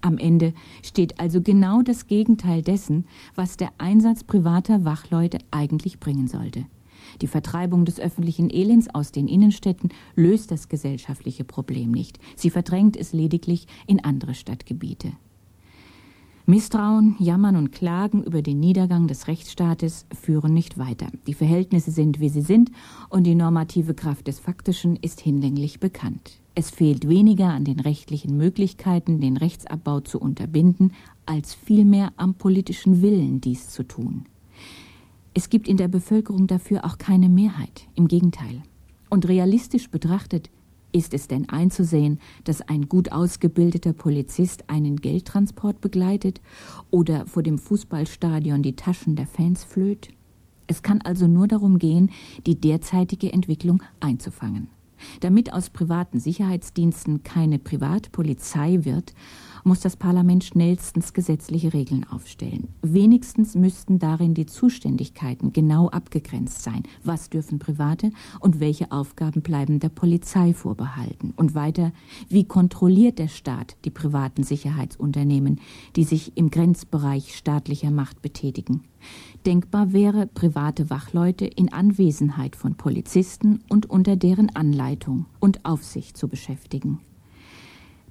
Am 0.00 0.16
Ende 0.16 0.54
steht 0.82 1.20
also 1.20 1.42
genau 1.42 1.82
das 1.82 2.06
Gegenteil 2.06 2.62
dessen, 2.62 3.04
was 3.34 3.58
der 3.58 3.70
Einsatz 3.76 4.24
privater 4.24 4.84
Wachleute 4.86 5.38
eigentlich 5.50 6.00
bringen 6.00 6.26
sollte. 6.26 6.64
Die 7.20 7.26
Vertreibung 7.26 7.84
des 7.84 8.00
öffentlichen 8.00 8.50
Elends 8.50 8.88
aus 8.94 9.12
den 9.12 9.28
Innenstädten 9.28 9.90
löst 10.16 10.50
das 10.50 10.68
gesellschaftliche 10.68 11.44
Problem 11.44 11.90
nicht. 11.90 12.18
Sie 12.36 12.50
verdrängt 12.50 12.96
es 12.96 13.12
lediglich 13.12 13.66
in 13.86 14.04
andere 14.04 14.34
Stadtgebiete. 14.34 15.12
Misstrauen, 16.50 17.14
Jammern 17.20 17.54
und 17.54 17.70
Klagen 17.70 18.24
über 18.24 18.42
den 18.42 18.58
Niedergang 18.58 19.06
des 19.06 19.28
Rechtsstaates 19.28 20.06
führen 20.12 20.52
nicht 20.52 20.78
weiter. 20.78 21.06
Die 21.28 21.34
Verhältnisse 21.34 21.92
sind, 21.92 22.18
wie 22.18 22.28
sie 22.28 22.40
sind, 22.40 22.72
und 23.08 23.22
die 23.22 23.36
normative 23.36 23.94
Kraft 23.94 24.26
des 24.26 24.40
Faktischen 24.40 24.96
ist 24.96 25.20
hinlänglich 25.20 25.78
bekannt. 25.78 26.40
Es 26.56 26.70
fehlt 26.70 27.08
weniger 27.08 27.50
an 27.50 27.64
den 27.64 27.78
rechtlichen 27.78 28.36
Möglichkeiten, 28.36 29.20
den 29.20 29.36
Rechtsabbau 29.36 30.00
zu 30.00 30.18
unterbinden, 30.18 30.92
als 31.24 31.54
vielmehr 31.54 32.12
am 32.16 32.34
politischen 32.34 33.00
Willen, 33.00 33.40
dies 33.40 33.68
zu 33.68 33.84
tun. 33.84 34.24
Es 35.32 35.48
gibt 35.48 35.68
in 35.68 35.76
der 35.76 35.88
Bevölkerung 35.88 36.46
dafür 36.46 36.84
auch 36.84 36.98
keine 36.98 37.28
Mehrheit, 37.28 37.86
im 37.94 38.08
Gegenteil. 38.08 38.62
Und 39.08 39.28
realistisch 39.28 39.88
betrachtet 39.90 40.50
ist 40.92 41.14
es 41.14 41.28
denn 41.28 41.48
einzusehen, 41.48 42.18
dass 42.44 42.62
ein 42.62 42.88
gut 42.88 43.12
ausgebildeter 43.12 43.92
Polizist 43.92 44.68
einen 44.68 44.96
Geldtransport 44.96 45.80
begleitet 45.80 46.40
oder 46.90 47.26
vor 47.26 47.44
dem 47.44 47.58
Fußballstadion 47.58 48.62
die 48.62 48.74
Taschen 48.74 49.14
der 49.14 49.28
Fans 49.28 49.62
flöht? 49.62 50.08
Es 50.66 50.82
kann 50.82 51.00
also 51.00 51.28
nur 51.28 51.46
darum 51.46 51.78
gehen, 51.78 52.10
die 52.46 52.60
derzeitige 52.60 53.32
Entwicklung 53.32 53.82
einzufangen. 54.00 54.68
Damit 55.20 55.52
aus 55.52 55.70
privaten 55.70 56.20
Sicherheitsdiensten 56.20 57.22
keine 57.22 57.58
Privatpolizei 57.58 58.84
wird, 58.84 59.14
muss 59.64 59.80
das 59.80 59.96
Parlament 59.96 60.44
schnellstens 60.44 61.12
gesetzliche 61.12 61.72
Regeln 61.72 62.06
aufstellen. 62.08 62.68
Wenigstens 62.82 63.54
müssten 63.54 63.98
darin 63.98 64.34
die 64.34 64.46
Zuständigkeiten 64.46 65.52
genau 65.52 65.88
abgegrenzt 65.88 66.62
sein. 66.62 66.82
Was 67.04 67.30
dürfen 67.30 67.58
Private 67.58 68.10
und 68.40 68.60
welche 68.60 68.92
Aufgaben 68.92 69.42
bleiben 69.42 69.80
der 69.80 69.88
Polizei 69.88 70.54
vorbehalten? 70.54 71.32
Und 71.36 71.54
weiter, 71.54 71.92
wie 72.28 72.44
kontrolliert 72.44 73.18
der 73.18 73.28
Staat 73.28 73.76
die 73.84 73.90
privaten 73.90 74.42
Sicherheitsunternehmen, 74.42 75.60
die 75.96 76.04
sich 76.04 76.36
im 76.36 76.50
Grenzbereich 76.50 77.36
staatlicher 77.36 77.90
Macht 77.90 78.22
betätigen? 78.22 78.82
Denkbar 79.46 79.92
wäre, 79.92 80.26
private 80.26 80.90
Wachleute 80.90 81.46
in 81.46 81.72
Anwesenheit 81.72 82.56
von 82.56 82.74
Polizisten 82.74 83.60
und 83.68 83.88
unter 83.88 84.16
deren 84.16 84.54
Anleitung 84.54 85.26
und 85.38 85.64
Aufsicht 85.64 86.16
zu 86.16 86.28
beschäftigen. 86.28 87.00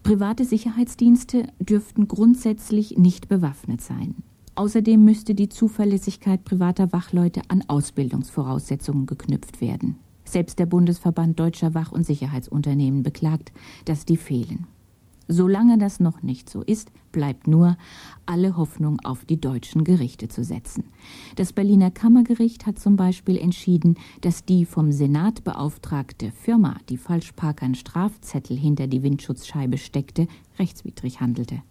Private 0.03 0.45
Sicherheitsdienste 0.45 1.47
dürften 1.59 2.07
grundsätzlich 2.07 2.97
nicht 2.97 3.27
bewaffnet 3.27 3.81
sein. 3.81 4.15
Außerdem 4.55 5.03
müsste 5.03 5.35
die 5.35 5.49
Zuverlässigkeit 5.49 6.43
privater 6.43 6.91
Wachleute 6.91 7.41
an 7.47 7.63
Ausbildungsvoraussetzungen 7.67 9.05
geknüpft 9.05 9.61
werden. 9.61 9.97
Selbst 10.25 10.59
der 10.59 10.65
Bundesverband 10.65 11.39
deutscher 11.39 11.73
Wach- 11.73 11.91
und 11.91 12.05
Sicherheitsunternehmen 12.05 13.03
beklagt, 13.03 13.51
dass 13.85 14.05
die 14.05 14.17
fehlen. 14.17 14.67
Solange 15.31 15.77
das 15.77 15.99
noch 15.99 16.23
nicht 16.23 16.49
so 16.49 16.63
ist, 16.63 16.91
bleibt 17.11 17.47
nur, 17.47 17.77
alle 18.25 18.57
Hoffnung 18.57 18.99
auf 19.03 19.25
die 19.25 19.39
deutschen 19.39 19.83
Gerichte 19.83 20.27
zu 20.27 20.43
setzen. 20.43 20.85
Das 21.35 21.53
Berliner 21.53 21.91
Kammergericht 21.91 22.65
hat 22.65 22.79
zum 22.79 22.95
Beispiel 22.95 23.37
entschieden, 23.37 23.95
dass 24.21 24.43
die 24.43 24.65
vom 24.65 24.91
Senat 24.91 25.43
beauftragte 25.43 26.31
Firma, 26.31 26.77
die 26.89 26.97
Falschparkern 26.97 27.75
Strafzettel 27.75 28.57
hinter 28.57 28.87
die 28.87 29.03
Windschutzscheibe 29.03 29.77
steckte, 29.77 30.27
rechtswidrig 30.57 31.21
handelte. 31.21 31.61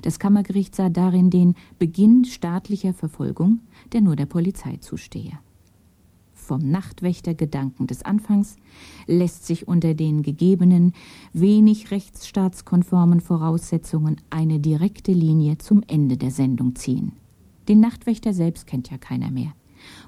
Das 0.00 0.18
Kammergericht 0.18 0.74
sah 0.74 0.88
darin 0.88 1.28
den 1.28 1.56
Beginn 1.78 2.24
staatlicher 2.24 2.94
Verfolgung, 2.94 3.60
der 3.92 4.00
nur 4.00 4.16
der 4.16 4.26
Polizei 4.26 4.78
zustehe 4.78 5.38
vom 6.44 6.70
Nachtwächtergedanken 6.70 7.86
des 7.86 8.02
Anfangs 8.04 8.56
lässt 9.06 9.46
sich 9.46 9.66
unter 9.66 9.94
den 9.94 10.22
gegebenen, 10.22 10.92
wenig 11.32 11.90
rechtsstaatskonformen 11.90 13.20
Voraussetzungen 13.20 14.20
eine 14.30 14.60
direkte 14.60 15.12
Linie 15.12 15.58
zum 15.58 15.82
Ende 15.86 16.16
der 16.16 16.30
Sendung 16.30 16.76
ziehen. 16.76 17.12
Den 17.68 17.80
Nachtwächter 17.80 18.34
selbst 18.34 18.66
kennt 18.66 18.90
ja 18.90 18.98
keiner 18.98 19.30
mehr, 19.30 19.52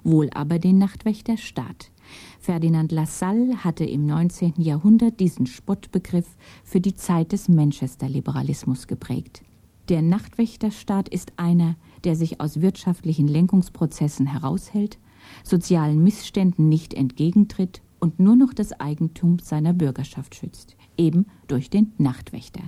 wohl 0.05 0.31
aber 0.31 0.59
den 0.59 0.79
Nachtwächterstaat. 0.79 1.91
Ferdinand 2.39 2.93
Lassalle 2.93 3.65
hatte 3.65 3.85
im 3.85 4.07
19. 4.07 4.55
Jahrhundert 4.59 5.19
diesen 5.19 5.47
Spottbegriff 5.47 6.37
für 6.63 6.81
die 6.81 6.95
Zeit 6.95 7.33
des 7.33 7.49
Manchester-Liberalismus 7.49 8.87
geprägt. 8.87 9.43
Der 9.89 10.03
Nachtwächterstaat 10.03 11.09
ist 11.09 11.33
einer, 11.37 11.77
der 12.05 12.17
sich 12.17 12.41
aus 12.41 12.61
wirtschaftlichen 12.61 13.29
Lenkungsprozessen 13.29 14.27
heraushält 14.27 14.99
sozialen 15.49 16.03
Missständen 16.03 16.69
nicht 16.69 16.95
entgegentritt 16.95 17.83
und 17.99 18.21
nur 18.21 18.37
noch 18.37 18.53
das 18.53 18.79
Eigentum 18.81 19.39
seiner 19.39 19.73
Bürgerschaft 19.73 20.35
schützt, 20.35 20.77
eben 20.97 21.27
durch 21.47 21.71
den 21.71 21.93
Nachtwächter. 21.99 22.63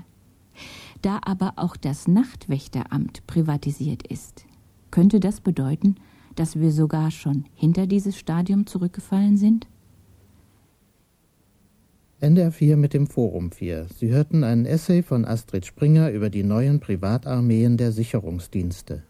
Da 1.03 1.21
aber 1.23 1.55
auch 1.57 1.77
das 1.77 2.09
Nachtwächteramt 2.09 3.27
privatisiert 3.27 4.07
ist, 4.07 4.47
könnte 4.91 5.21
das 5.21 5.41
bedeuten, 5.41 5.97
dass 6.35 6.59
wir 6.59 6.73
sogar 6.73 7.11
schon 7.11 7.45
hinter 7.55 7.87
dieses 7.87 8.17
Stadium 8.17 8.67
zurückgefallen 8.67 9.37
sind? 9.37 9.67
NDR 12.21 12.51
4 12.51 12.77
mit 12.77 12.95
dem 12.95 13.07
Forum 13.07 13.53
4. 13.53 13.87
Sie 13.97 14.09
hörten 14.09 14.43
einen 14.43 14.67
Essay 14.67 15.03
von 15.03 15.25
Astrid 15.25 15.67
Springer 15.67 16.11
über 16.11 16.31
die 16.31 16.43
neuen 16.43 16.81
Privatarmeen 16.81 17.77
der 17.77 17.93
Sicherungsdienste. 17.93 19.05